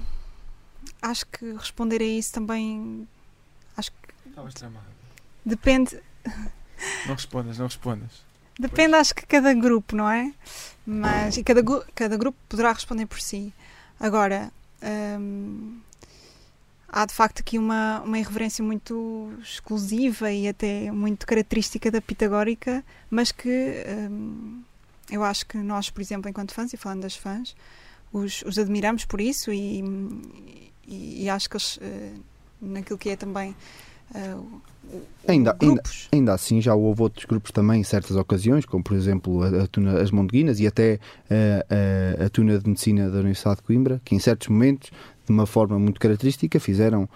[1.01, 3.07] Acho que responder a isso também.
[3.77, 4.87] Acho que Estavas tramado.
[5.45, 5.99] depende.
[7.07, 8.23] Não respondas, não respondas.
[8.59, 10.33] Depende, acho que cada grupo, não é?
[10.87, 11.37] Mas.
[11.37, 11.63] E cada,
[11.95, 13.53] cada grupo poderá responder por si.
[13.99, 14.53] Agora.
[14.83, 15.81] hum,
[16.89, 22.85] há de facto aqui uma, uma irreverência muito exclusiva e até muito característica da pitagórica,
[23.11, 24.63] mas que hum,
[25.11, 27.57] eu acho que nós, por exemplo, enquanto fãs, e falando das fãs,
[28.13, 29.83] os, os admiramos por isso e,
[30.87, 32.13] e, e acho que eles, eh,
[32.61, 33.55] naquilo que é também
[34.15, 34.61] eh, o-
[34.93, 36.09] o- Ainda, ainda, grupos.
[36.13, 39.67] ainda assim, já houve outros grupos também em certas ocasiões, como por exemplo a, a
[39.67, 40.99] tuna, as Mondeguinas e até
[41.31, 44.91] a, a, a Tuna de Medicina da Universidade de Coimbra, que em certos momentos,
[45.25, 47.09] de uma forma muito característica, fizeram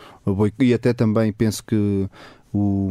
[0.59, 2.09] e até também penso que
[2.53, 2.91] o,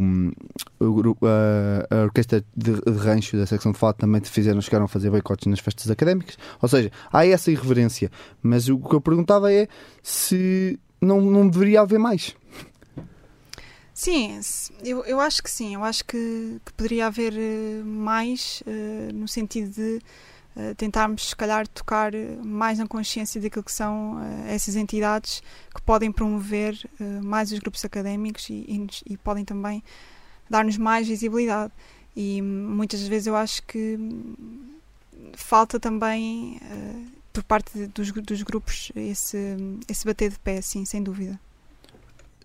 [0.80, 4.88] o a, a Orquestra de, de Rancho da secção de Fado também fizeram, chegaram a
[4.88, 6.38] fazer boicotes nas festas académicas.
[6.60, 8.10] Ou seja, há essa irreverência.
[8.42, 9.68] Mas o que eu perguntava é
[10.02, 12.36] se não, não deveria haver mais.
[13.92, 14.38] Sim,
[14.84, 15.74] eu, eu acho que sim.
[15.74, 20.00] Eu acho que, que poderia haver eh, mais eh, no sentido de
[20.56, 25.42] eh, tentarmos, se calhar, tocar eh, mais na consciência daquilo que são eh, essas entidades
[25.74, 26.78] que podem promover
[27.22, 29.82] mais os grupos académicos e, e e podem também
[30.48, 31.72] dar-nos mais visibilidade.
[32.14, 34.34] E hum, muitas vezes eu acho que hum,
[35.34, 36.60] falta também,
[37.32, 39.56] por parte de- dos, dos grupos, esse,
[39.88, 41.38] esse bater de pé, sim, sem dúvida.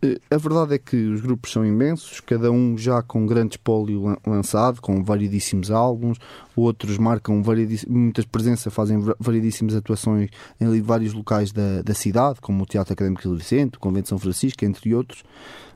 [0.03, 4.01] Eh, A verdade é que os grupos são imensos, cada um já com grande espólio
[4.03, 6.17] lan- lançado, com variedíssimos álbuns,
[6.55, 7.41] outros marcam
[7.87, 12.93] muitas presenças, fazem va- variedíssimas atuações em vários locais da, da cidade, como o Teatro
[12.93, 15.23] Académico Gil Vicente, o Convento de São Francisco, entre outros,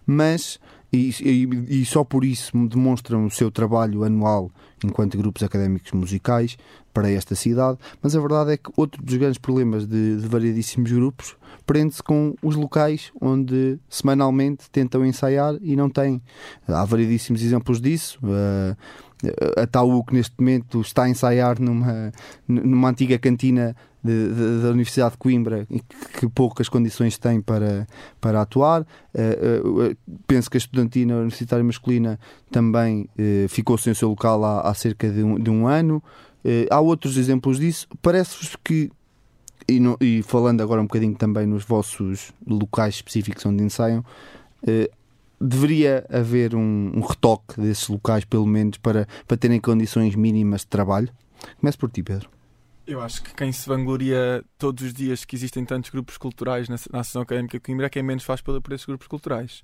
[0.07, 0.59] mas
[0.91, 4.49] e, e- e só por isso demonstram o seu trabalho anual
[4.83, 6.57] enquanto grupos académicos musicais
[6.93, 10.91] para esta cidade, mas a verdade é que outro dos grandes problemas de, de variedíssimos
[10.91, 11.35] grupos
[11.65, 16.21] prende-se com os locais onde semanalmente tentam ensaiar e não têm.
[16.67, 18.19] Há variedíssimos exemplos disso.
[18.23, 18.75] Uh,
[19.57, 22.11] a Taú que neste momento está a ensaiar numa,
[22.47, 25.65] numa antiga cantina de- de- da Universidade de Coimbra
[26.19, 27.87] que, poucas condições tem para,
[28.21, 28.81] para atuar.
[28.83, 32.19] Uh, uh, penso que a estudantina universitária masculina
[32.51, 36.03] também uh, ficou sem o seu local há, há cerca de um, de um ano.
[36.69, 37.87] Há outros exemplos disso.
[38.03, 38.91] Parece-vos que
[39.67, 44.03] e, no- e falando agora um bocadinho também nos vossos locais específicos onde ensaiam,
[44.65, 44.89] eh,
[45.39, 50.67] deveria haver um, um retoque desses locais, pelo menos, para, para terem condições mínimas de
[50.67, 51.09] trabalho?
[51.59, 52.29] Começo por ti, Pedro.
[52.87, 56.75] Eu acho que quem se vangloria todos os dias que existem tantos grupos culturais na,
[56.91, 59.63] na Associação Académica de Coimbra é quem menos faz por, por esses grupos culturais.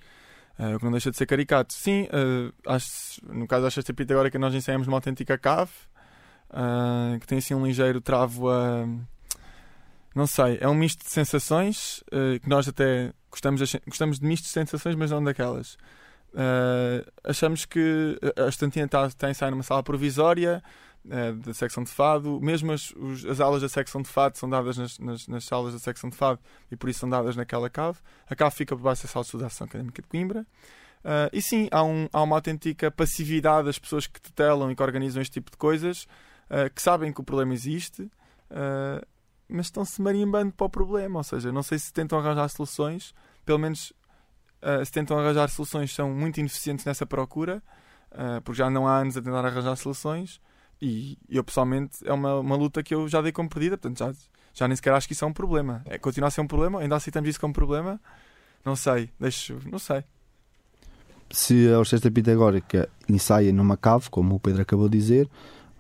[0.58, 1.72] Ah, o que não deixa de ser caricato.
[1.74, 5.72] Sim, ah, acho- no caso da Sexta Pitagórica nós ensaiamos uma autêntica cave,
[6.50, 8.88] ah, que tem assim um ligeiro travo a,
[10.14, 14.50] não sei, é um misto de sensações uh, que nós até gostamos, gostamos de mistos
[14.50, 15.78] de sensações, mas não daquelas.
[16.34, 20.64] Uh, achamos que a estantina está tá a numa sala provisória
[21.06, 24.50] uh, da secção de fado, mesmo as, os, as aulas da secção de fado são
[24.50, 26.40] dadas nas, nas, nas, salas da secção de fado
[26.70, 27.98] e por isso são dadas naquela cave.
[28.30, 30.46] A cave fica por baixo da sala de estudação académica de Coimbra.
[31.04, 34.84] Uh, e sim, há, um, há, uma autêntica passividade das pessoas que tutelam e que
[34.84, 36.06] organizam este tipo de coisas,
[36.76, 38.12] que sabem que o problema existe,
[39.52, 41.20] mas estão-se marimbando para o problema.
[41.20, 43.14] Ou seja, não sei se tentam arranjar soluções,
[43.46, 43.94] pelo menos
[44.62, 47.62] uh, se tentam arranjar soluções, são muito ineficientes nessa procura,
[48.12, 50.40] uh, porque já não há anos a tentar arranjar soluções.
[50.82, 54.14] E eu pessoalmente é uma, uma luta que eu já dei como perdida, portanto já,
[54.54, 55.84] já nem sequer acho que isso é um problema.
[55.86, 58.02] É, continua a ser um problema, ainda aceitamos isso como problema.
[58.66, 60.04] Não sei, deixo, não sei.
[61.30, 65.30] Se a Orquestra Pitagórica ensaia numa cave, como o Pedro acabou de dizer,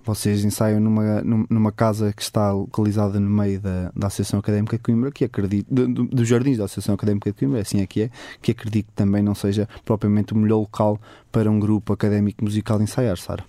[0.03, 4.83] vocês ensaiam numa, numa casa que está localizada no meio da, da Associação Académica de
[4.83, 8.09] Coimbra, que acredito, do, dos jardins da Associação Académica de Coimbra, assim é que é,
[8.41, 10.99] que acredito que também não seja propriamente o melhor local
[11.31, 13.45] para um grupo académico musical ensaiar, Sara.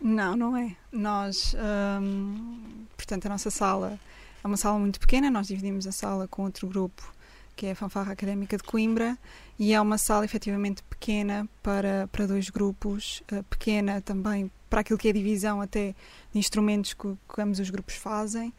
[0.00, 0.76] Não, não é.
[0.92, 1.56] Nós,
[2.00, 3.98] hum, portanto, a nossa sala
[4.42, 7.18] é uma sala muito pequena, nós dividimos a sala com outro grupo
[7.58, 9.18] que é a Fanfarra Académica de Coimbra,
[9.58, 14.98] e é uma sala efetivamente pequena para, para dois grupos, uh, pequena também para aquilo
[14.98, 15.94] que é divisão até
[16.32, 18.52] de instrumentos que, que ambos os grupos fazem,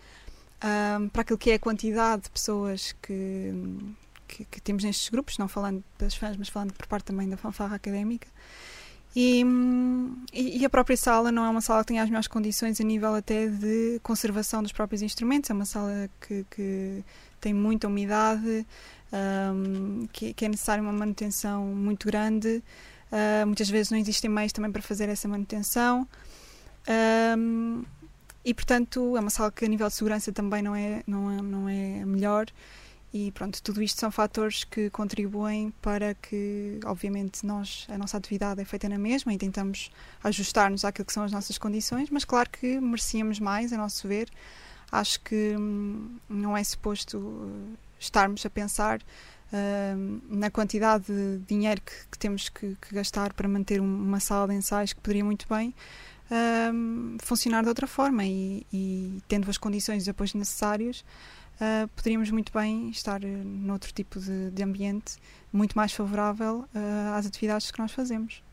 [0.64, 3.54] um, para aquilo que é a quantidade de pessoas que,
[4.28, 7.38] que, que, temos nestes grupos, não falando das fãs, mas falando por parte também da
[7.38, 8.28] fanfarra académica.
[9.16, 9.44] E,
[10.32, 13.16] e, a própria sala não é uma sala que tenha as melhores condições a nível
[13.16, 17.04] até de conservação dos próprios instrumentos, é uma sala que, que
[17.42, 18.66] tem muita umidade,
[19.12, 22.64] um, que, que, é necessária uma manutenção muito grande.
[23.12, 26.08] Uh, muitas vezes não existem meios também para fazer essa manutenção.
[27.38, 27.84] Um,
[28.44, 31.42] e portanto é uma sala que a nível de segurança também não é, não é,
[31.42, 32.48] não é melhor.
[33.12, 38.62] E pronto, tudo isto são fatores que contribuem para que, obviamente, nós, a nossa atividade
[38.62, 39.90] é feita na mesma e tentamos
[40.24, 44.30] ajustar-nos àquilo que são as nossas condições, mas claro que merecíamos mais, a nosso ver.
[44.92, 49.02] Acho que hum, não é suposto uh, estarmos a pensar
[50.30, 54.54] na quantidade de dinheiro que, que temos que, que, gastar para manter uma sala de
[54.54, 55.74] ensaios que poderia muito bem
[56.30, 61.04] uh, funcionar de outra forma e, e, tendo as condições e apoios necessários,
[61.56, 65.16] uh, poderíamos muito bem estar noutro tipo de, de ambiente
[65.52, 66.66] muito mais favorável
[67.16, 68.44] às atividades que nós fazemos.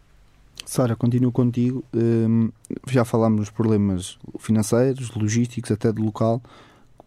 [0.65, 1.85] Sara, continuo contigo.
[1.95, 2.51] Um,
[2.89, 6.43] já falámos dos problemas financeiros, logísticos, até de local.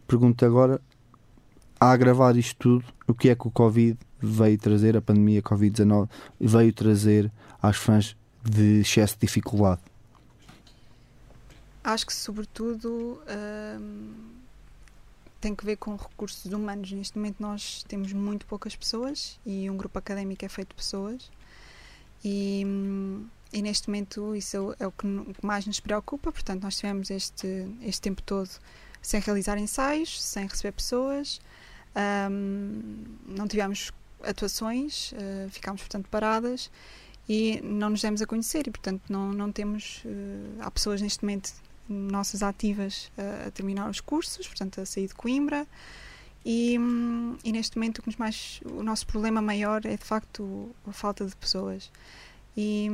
[0.06, 0.80] Pergunto agora
[1.80, 6.08] a agravar isto tudo, o que é que o Covid veio trazer, a pandemia Covid-19
[6.38, 8.14] veio trazer às fãs
[8.44, 9.80] de excesso de dificuldade?
[11.82, 13.22] Acho que, sobretudo,
[13.80, 14.14] hum,
[15.40, 16.92] tem que ver com recursos humanos.
[16.92, 21.30] Neste momento, nós temos muito poucas pessoas e um grupo académico é feito de pessoas.
[22.22, 25.06] E, hum, e neste momento, isso é o que
[25.42, 26.30] mais nos preocupa.
[26.30, 28.50] Portanto, nós tivemos este, este tempo todo
[29.00, 31.40] sem realizar ensaios, sem receber pessoas.
[31.96, 36.70] Um, não tivemos atuações, uh, ficámos, portanto, paradas
[37.28, 40.02] e não nos demos a conhecer e, portanto, não, não temos.
[40.04, 41.52] Uh, há pessoas neste momento
[41.88, 45.66] nossas ativas uh, a terminar os cursos, portanto, a sair de Coimbra.
[46.44, 50.74] E, um, e neste momento o, que mais, o nosso problema maior é de facto
[50.86, 51.90] a falta de pessoas.
[52.56, 52.88] E,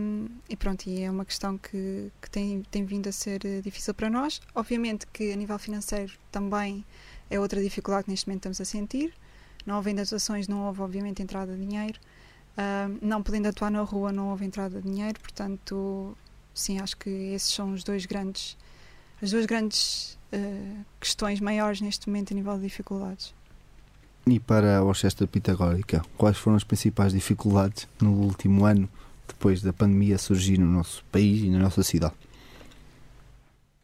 [0.49, 4.11] e, pronto, e é uma questão que, que tem, tem vindo a ser difícil para
[4.11, 4.40] nós.
[4.55, 6.84] Obviamente que a nível financeiro também
[7.31, 9.12] é outra dificuldade que neste momento estamos a sentir.
[9.64, 11.99] Não havendo atuações, não houve, obviamente, entrada de dinheiro.
[12.57, 15.18] Uh, não podendo atuar na rua, não houve entrada de dinheiro.
[15.20, 16.16] Portanto,
[16.55, 18.57] sim, acho que esses são os dois grandes,
[19.20, 23.35] as duas grandes uh, questões maiores neste momento a nível de dificuldades.
[24.27, 28.89] E para a Orquestra Pitagórica, quais foram as principais dificuldades no último ano,
[29.27, 32.14] depois da pandemia surgir no nosso país e na nossa cidade?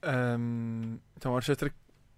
[0.04, 1.72] Um, então, a Orquestra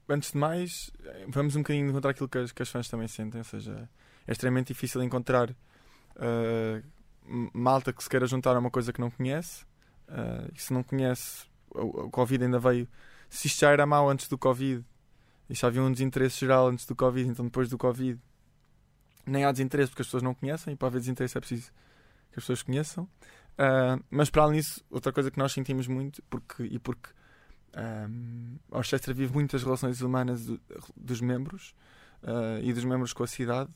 [0.08, 0.90] antes de mais,
[1.28, 3.88] vamos um bocadinho encontrar aquilo que as, que as fãs também sentem, ou seja,
[4.26, 6.82] é extremamente difícil encontrar uh,
[7.52, 9.64] malta que se queira juntar a uma coisa que não conhece.
[10.08, 12.88] Uh, e se não conhece, o, o, Covid ainda veio.
[13.28, 14.84] Se isto já era mau antes do Covid,
[15.48, 18.20] e já havia um desinteresse geral antes do Covid, então depois do Covid
[19.26, 21.72] nem há desinteresse porque as pessoas não conhecem, e para haver desinteresse é preciso
[22.30, 23.04] que as pessoas conheçam.
[23.04, 27.08] Uh, mas para além disso, outra coisa que nós sentimos muito, porque, e porque
[27.76, 30.60] um, a orquestra vive muitas relações humanas do,
[30.96, 31.74] dos membros
[32.22, 33.70] uh, e dos membros com a cidade.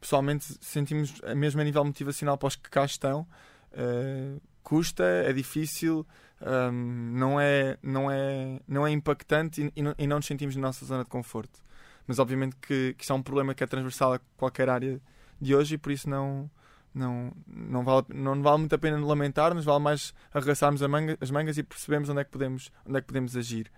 [0.00, 3.26] Pessoalmente, sentimos, mesmo a nível motivacional para os que cá estão,
[3.72, 6.06] uh, custa, é difícil,
[6.40, 10.56] hum, não, é, não, é, não é impactante e, e não, e não nos sentimos
[10.56, 11.62] na nossa zona de conforto.
[12.06, 15.00] Mas obviamente que, que isto é um problema que é transversal a qualquer área
[15.40, 16.50] de hoje e por isso não,
[16.94, 21.58] não, não, vale, não vale muito a pena lamentar-nos, vale mais arregaçarmos manga- as mangas
[21.58, 23.70] e percebermos onde é que podemos, onde é que podemos agir.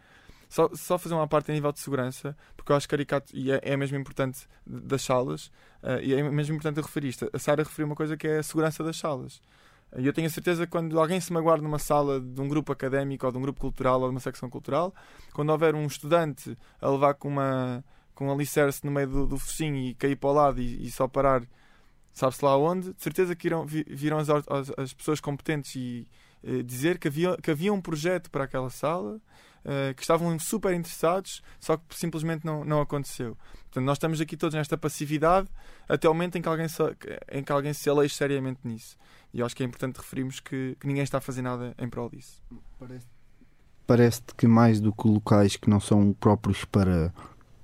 [0.49, 3.61] Só, só fazer uma parte a nível de segurança, porque eu acho caricato e é,
[3.63, 5.51] é mesmo importante das salas,
[5.83, 7.29] eh, e é mesmo importante referir isto.
[7.33, 9.41] A Sara referiu uma coisa que é a segurança das salas.
[9.97, 12.73] E eu tenho a certeza que quando alguém se magoar numa sala de um grupo
[12.73, 14.95] académico ou de um grupo cultural ou de uma secção cultural,
[15.33, 19.39] quando houver um estudante a levar com uma com um alicerce no meio do, do
[19.39, 21.43] focinho e cair para o lado e, e só parar
[22.17, 23.67] sabe-se lá onde, de certeza que irão,
[24.19, 26.09] as, as, as pessoas competentes e
[26.43, 29.21] eh, dizer que havia, que havia um projeto para aquela sala,
[29.63, 33.37] eh, que estavam super interessados, só que simplesmente não, não aconteceu.
[33.65, 35.47] Portanto, nós estamos aqui todos nesta passividade
[35.87, 36.83] até o momento em que alguém se,
[37.31, 38.97] em que alguém se aleixe seriamente nisso.
[39.35, 42.09] E acho que é importante referirmos que, que ninguém está a fazer nada em prol
[42.09, 42.43] disso.
[43.87, 47.13] Parece-te que mais do que locais que não são próprios para,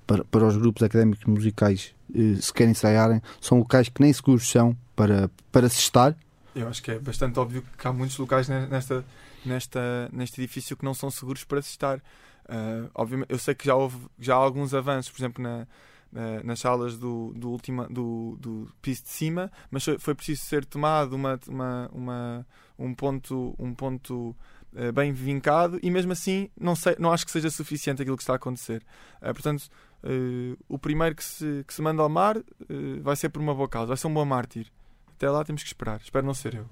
[0.05, 4.49] para, para os grupos académicos musicais eh, se querem ensaiarem, são locais que nem seguros
[4.49, 6.15] são para, para se estar.
[6.55, 9.03] Eu acho que é bastante óbvio que há muitos locais ne- nesta,
[9.45, 11.99] nesta, neste edifício que não são seguros para se estar.
[12.47, 15.65] Ah, obviamente, eu sei que já houve já há alguns avanços, por exemplo, na,
[16.11, 20.63] na- nas salas do, do, última, do, do piso de cima, mas foi- preciso ser
[20.65, 22.47] tomado uma, uma, uma-
[22.77, 24.52] um ponto, um ponto eh,
[24.93, 28.33] bem vincado e mesmo assim não, sei, não acho que seja suficiente aquilo que está
[28.33, 28.83] a acontecer.
[29.21, 29.69] Ah, portanto,
[30.03, 33.55] eh, o primeiro que se, que se manda ao mar eh, vai ser por uma
[33.55, 34.67] boa causa, vai ser um bom mártir.
[35.15, 36.01] Até lá temos que esperar.
[36.03, 36.65] Espero não ser eu.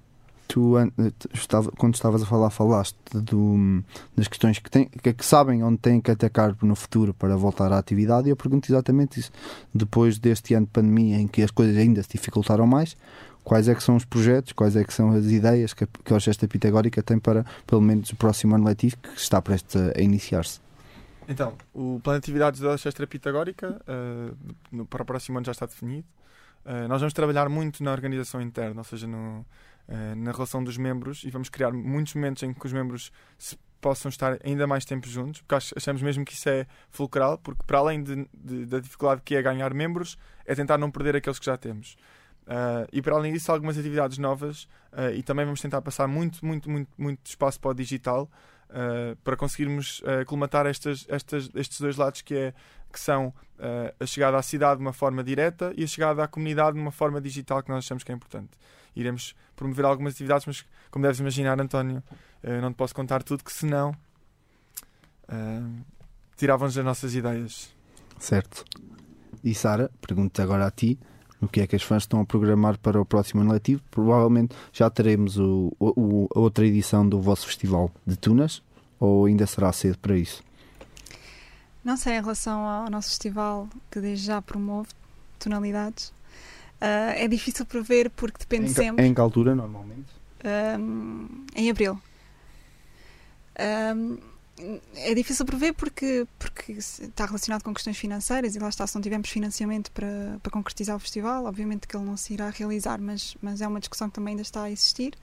[0.47, 0.91] Tu, eh,
[1.78, 3.82] quando estavas a falar, falaste do,
[4.18, 7.78] das questões que, que, que sabem onde têm que atacar no futuro para voltar à
[7.78, 8.28] atividade.
[8.28, 9.32] E eu pergunto exatamente isso.
[9.74, 12.97] Depois deste ano de pandemia, em que as coisas ainda se dificultaram mais,
[13.43, 16.11] quais é que são os projetos, quais é que são as ideias que a, que
[16.13, 19.91] a Orquestra Pitagórica tem para, pelo menos, o próximo ano letivo que está prestes a,
[19.97, 20.59] a iniciar-se?
[21.27, 24.33] Então, o plano de atividades da Orquestra Pitagórica eh,
[24.71, 26.05] no- para o próximo ano já está definido.
[26.65, 29.45] Eh, nós vamos trabalhar muito na organização interna, ou seja, no,
[29.87, 33.57] eh, na relação dos membros, e vamos criar muitos momentos em que os membros se
[33.79, 37.63] possam estar ainda mais tempo juntos, porque ach- achamos mesmo que isso é fulcral, porque
[37.65, 41.39] para além de- de- da dificuldade que é ganhar membros, é tentar não perder aqueles
[41.39, 41.95] que já temos.
[42.47, 46.45] Eh, e para além disso, algumas atividades novas, eh, e também vamos tentar passar muito,
[46.45, 48.29] muito, muito, muito espaço para o digital,
[48.71, 52.53] uh, para conseguirmos uh, colmatar estas, estas, estes dois lados que, é,
[52.91, 53.33] que são uh,
[53.99, 56.91] a chegada à cidade de uma forma direta e a chegada à comunidade de uma
[56.91, 58.51] forma digital que nós achamos que é importante.
[58.95, 62.03] Iremos promover algumas atividades, mas como deves imaginar, António,
[62.43, 63.91] uh, não te posso contar tudo, que senão
[65.29, 65.85] uh,
[66.35, 67.73] tiravam-nos as nossas ideias.
[68.19, 68.65] Certo.
[69.43, 70.99] E Sara, pergunto agora a ti.
[71.41, 73.81] O que é que as fãs estão a programar para o próximo ano letivo?
[73.89, 78.61] Provavelmente já teremos o, o- a outra edição do vosso festival de Tunas
[78.99, 80.43] ou ainda será cedo para isso?
[81.83, 84.89] Não sei em relação ao nosso festival, que desde já promove
[85.39, 86.13] tonalidades.
[86.79, 89.05] Ah, é difícil prever porque depende em, sempre.
[89.05, 90.05] em que altura normalmente?
[90.43, 91.25] Ahm,
[91.55, 91.99] em abril.
[93.57, 94.17] Ahm,
[94.95, 99.01] é difícil prever porque, porque está relacionado com questões financeiras e lá está, se não
[99.01, 103.36] tivermos financiamento para, para concretizar o festival, obviamente que ele não se irá realizar, mas,
[103.41, 105.14] mas é uma discussão que também ainda está a existir.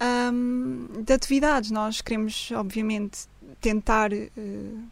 [0.00, 3.26] Ahm, de atividades, nós queremos, obviamente,
[3.60, 4.28] tentar eh,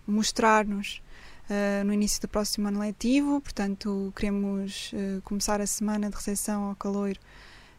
[0.06, 1.02] mostrar-nos
[1.50, 6.64] eh, no início do próximo ano letivo, portanto, queremos eh, começar a semana de recepção
[6.64, 7.18] ao caloiro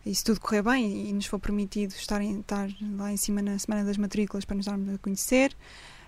[0.06, 3.41] e se tudo correr bem e nos for permitido estar, em- estar lá em cima
[3.41, 5.56] na semana das matrículas para nos darmos a conhecer.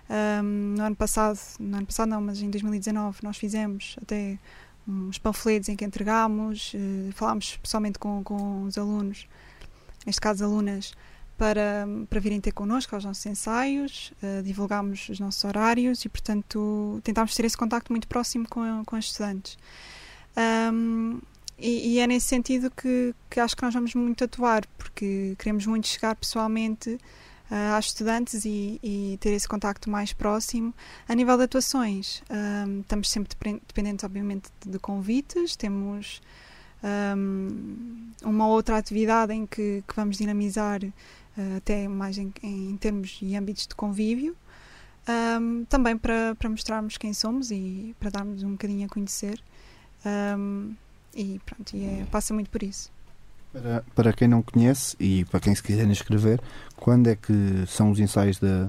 [0.08, 4.38] Ahm, no ano passado, no ano passado não, mas em 2019 nós fizemos até
[4.86, 9.26] uns panfletos em que entregámos, eh, falámos pessoalmente com, com os alunos,
[10.06, 10.92] neste caso alunas,
[11.36, 17.00] para, para virem ter connosco aos nossos ensaios, eh, divulgámos os nossos horários e, portanto,
[17.02, 19.58] tentámos ter esse contacto muito próximo com, com os estudantes.
[20.36, 21.18] Ahm,
[21.58, 25.66] e, e é nesse sentido que, que acho que nós vamos muito atuar, porque queremos
[25.66, 26.98] muito chegar pessoalmente
[27.50, 30.74] ah, às estudantes e, e ter esse contacto mais próximo.
[31.08, 33.36] A nível de atuações, ahm, estamos sempre
[33.66, 36.20] dependentes, obviamente, de, convites, temos
[36.82, 40.80] ahm, uma outra atividade em que, que vamos dinamizar
[41.38, 44.36] ah, até mais em, em termos e âmbitos de convívio.
[45.08, 49.40] Ahm, também para, para mostrarmos quem somos e para darmos um bocadinho a conhecer.
[50.04, 50.74] Ahm,
[51.16, 52.90] e pronto, e é- passa muito por isso.
[53.52, 56.40] Para, para quem não conhece e para quem se quiser inscrever,
[56.76, 57.32] quando é que
[57.66, 58.68] são os ensaios da-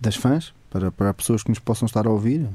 [0.00, 0.54] das fãs?
[0.70, 2.46] Para, para pessoas que nos possam estar a ouvir,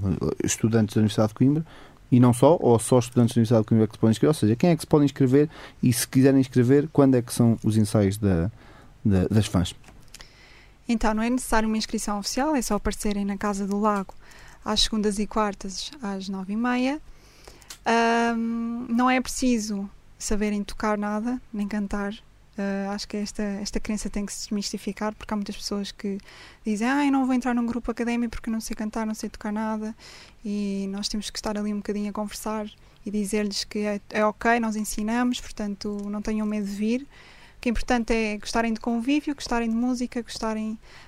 [0.44, 1.66] estudantes da Universidade de Coimbra,
[2.12, 4.34] e não só, ou só estudantes da Universidade de Coimbra que se podem inscrever, ou
[4.40, 5.50] seja, quem é que se pode inscrever
[5.82, 8.52] e se quiserem inscrever, quando é que são os ensaios da,
[9.04, 9.74] da- das fãs.
[10.88, 14.14] Então, não é necessário uma inscrição oficial, é só aparecerem na Casa do Lago
[14.64, 17.02] às segundas e quartas às nove e meia.
[17.86, 22.14] Ahm, não é preciso saberem tocar nada, nem cantar.
[22.58, 26.20] Ah, acho que esta, esta crença tem que se desmistificar, porque há muitas pessoas que
[26.66, 29.30] dizem ah, eu não vou entrar num grupo académico porque não sei cantar, não sei
[29.30, 29.96] tocar nada.
[30.46, 32.68] E nós temos que estar ali um bocadinho a conversar
[33.06, 37.02] e dizer-lhes que é, é ok, nós ensinamos, portanto não tenham medo de vir.
[37.58, 41.04] O que é importante é gostarem de convívio, gostarem de música, gostarem de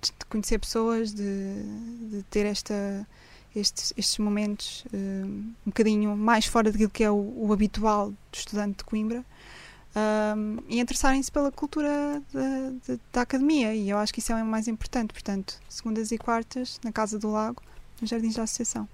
[0.00, 1.62] de conhecer pessoas, de,
[2.10, 3.06] de ter esta,
[3.54, 8.16] estes, estes momentos ahm, um bocadinho mais fora daquilo que é o, o habitual do
[8.32, 9.24] estudante de Coimbra.
[9.94, 12.40] ahm, e interessarem-se pela cultura da,
[12.88, 15.12] da- da academia, e eu acho que isso é o mais importante.
[15.12, 17.60] Portanto, segundas e quartas, na Casa do Lago,
[18.00, 18.88] nos Jardins da Associação.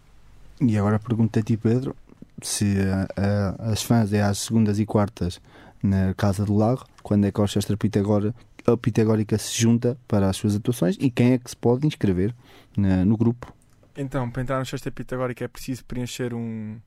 [0.60, 1.94] E agora pergunto a ti, Pedro,
[2.42, 2.76] se
[3.16, 5.38] ah, as fãs é às segundas e quartas
[5.82, 8.34] na Casa do Lago, quando é que a Orquestra Pitagora,
[8.66, 12.34] a Pitagórica se junta para as suas atuações e quem é que se pode inscrever
[12.76, 13.52] no grupo?
[13.96, 16.80] Então, para entrar no Sexta Pitagórica é preciso preencher um,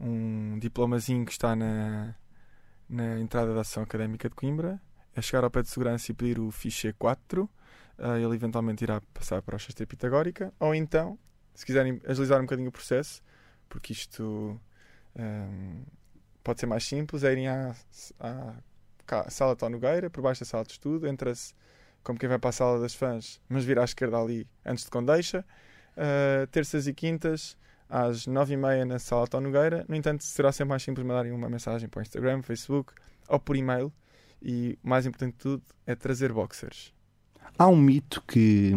[0.00, 2.14] um diplomazinho que está na,
[2.88, 4.80] na entrada da Ação Académica de Coimbra.
[5.14, 7.50] É chegar ao pé de segurança e pedir o fiche 4.
[7.98, 10.52] Ah, ele eventualmente irá passar para a Sexta Pitagórica.
[10.60, 11.18] Ou então,
[11.54, 13.22] se quiserem agilizar um bocadinho o processo,
[13.68, 14.60] porque isto
[15.18, 15.82] ahm,
[16.44, 17.74] pode ser mais simples, é irem à,
[18.20, 18.54] à
[19.06, 21.54] ca- sala Tó Nogueira, por baixo da sala de estudo, entra-se
[22.04, 24.90] como quem vai para a sala das fãs, mas vira à esquerda ali antes de
[24.90, 25.44] Condeixa.
[25.96, 27.56] Uh, terças e quintas
[27.88, 29.84] às nove e meia na sala Tó Nogueira.
[29.88, 32.92] No entanto, será sempre mais simples mandarem uma mensagem para o Instagram, Facebook
[33.28, 33.92] ou por e-mail.
[34.42, 36.92] E o mais importante de tudo é trazer boxers.
[37.58, 38.72] Há um mito que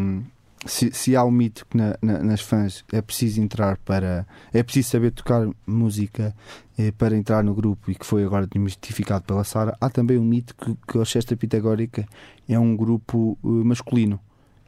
[0.65, 4.61] se, se há um mito que na- na- nas fãs é preciso entrar para é
[4.63, 6.35] preciso saber tocar música
[6.77, 10.23] eh, para entrar no grupo e que foi agora desmistificado pela Sara, há também um
[10.25, 12.05] mito que, que a Orquestra Pitagórica
[12.49, 14.19] é um grupo eh, masculino.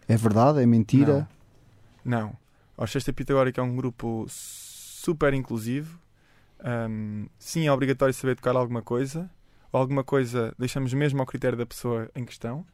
[0.08, 0.62] É verdade?
[0.62, 1.28] É mentira?
[2.06, 2.38] Não.
[2.78, 6.00] A Orquestra Pitagórica é um grupo super inclusivo.
[6.90, 9.30] Um, sim, é obrigatório saber tocar alguma coisa.
[9.72, 12.66] Alguma coisa deixamos mesmo ao critério da pessoa em questão.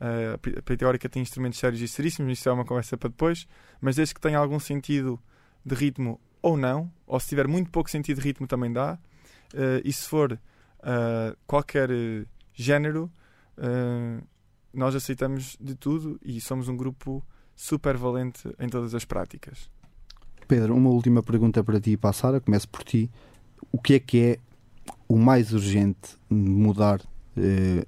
[0.00, 3.08] Uh, a Pi- a Pitagórica tem instrumentos sérios e seríssimos, isso é uma conversa para
[3.08, 3.48] depois.
[3.80, 5.18] Mas desde que tenha algum sentido
[5.64, 8.98] de ritmo ou não, ou se tiver muito pouco sentido de ritmo também dá.
[9.54, 11.88] Uh, e se for uh, qualquer
[12.52, 13.10] género,
[14.72, 17.24] nós aceitamos de tudo e somos um grupo
[17.56, 19.70] super valente em todas as práticas.
[20.46, 22.40] Pedro, uma última pergunta para ti e para a Sara.
[22.40, 23.10] Começo por ti.
[23.72, 24.38] O que é que é
[25.08, 27.00] o mais urgente de mudar
[27.36, 27.86] eh,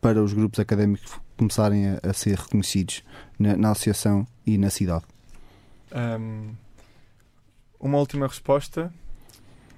[0.00, 3.02] para os grupos académicos começarem a, a ser reconhecidos
[3.38, 5.04] na, na associação e na cidade?
[5.94, 6.54] Um,
[7.80, 8.92] uma última resposta.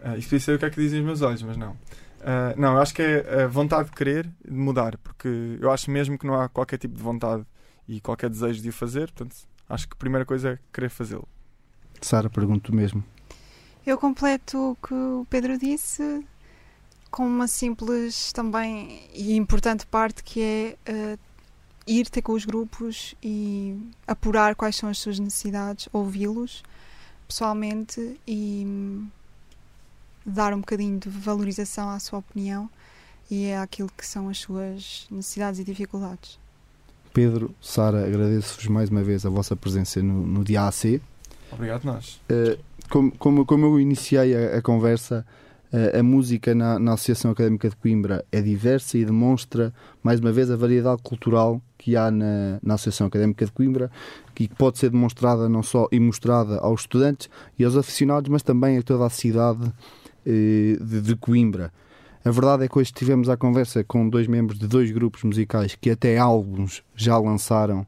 [0.04, 1.72] Uh, isto podia ser o que é que dizem os meus olhos, mas não.
[1.72, 5.90] Uh, não, eu acho que é a vontade de querer de mudar, porque eu acho
[5.90, 7.44] mesmo que não há qualquer tipo de vontade
[7.88, 9.36] e qualquer desejo de o fazer, portanto,
[9.68, 11.28] acho que a primeira coisa é querer fazê-lo.
[12.00, 13.02] Sara, pergunto mesmo.
[13.86, 16.24] Eu completo o que o Pedro disse
[17.10, 21.18] com uma simples também e importante parte que é eh,
[21.86, 26.62] ir ter com os grupos e apurar quais são as suas necessidades, ouvi-los
[27.26, 29.08] pessoalmente e hum,
[30.24, 32.68] dar um bocadinho de valorização à sua opinião
[33.30, 36.38] e àquilo que são as suas necessidades e dificuldades.
[37.16, 41.00] Pedro, Sara, agradeço-vos mais uma vez a vossa presença no, no dia AC.
[41.50, 42.20] Obrigado, nós.
[42.30, 45.24] Uh, como, como, como eu iniciei a, a conversa,
[45.72, 50.30] uh, a música na, na Associação Académica de Coimbra é diversa e demonstra, mais uma
[50.30, 53.90] vez, a variedade cultural que há na, na Associação Académica de Coimbra
[54.38, 58.42] e que pode ser demonstrada não só e mostrada aos estudantes e aos aficionados, mas
[58.42, 61.72] também a toda a cidade uh, de, de Coimbra.
[62.26, 65.76] A verdade é que hoje estivemos à conversa com dois membros de dois grupos musicais
[65.80, 67.86] que até álbuns já lançaram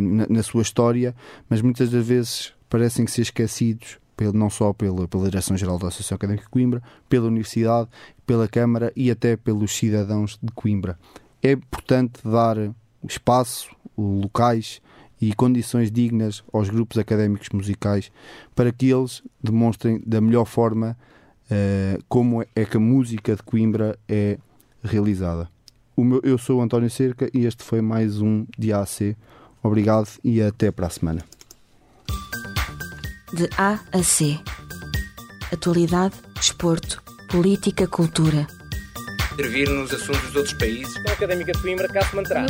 [0.00, 1.16] na, na sua história,
[1.48, 6.14] mas muitas das vezes parecem ser esquecidos pelo, não só pela, pela Direção-Geral da Associação
[6.14, 7.88] Académica de Coimbra, pela Universidade,
[8.24, 10.96] pela Câmara e até pelos cidadãos de Coimbra.
[11.42, 12.56] É importante dar
[13.02, 14.80] espaço, locais
[15.20, 18.12] e condições dignas aos grupos académicos musicais
[18.54, 20.96] para que eles demonstrem da melhor forma
[21.50, 24.38] uh, como é que a música de Coimbra é
[24.82, 25.48] realizada.
[25.96, 29.16] O meu, eu sou o António Cerca e este foi mais um DAC.
[29.62, 31.22] Obrigado e até para a semana.
[33.32, 34.38] De A a C.
[35.52, 38.46] Atualidade, desporto, política, cultura.
[39.32, 40.94] Intervir nos assuntos dos outros países.
[41.08, 42.46] A Académica de Coimbra cá se manterá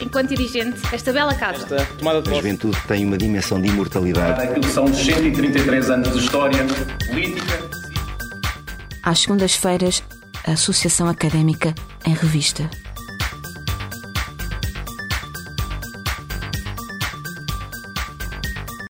[0.00, 1.62] enquanto dirigente desta bela casa.
[1.62, 4.42] Esta tomada de A juventude tem uma dimensão de imortalidade.
[4.42, 6.64] Aquilo são 133 anos de história
[7.06, 7.83] política.
[9.04, 10.02] Às segundas-feiras,
[10.46, 11.74] a Associação Académica
[12.06, 12.68] em Revista.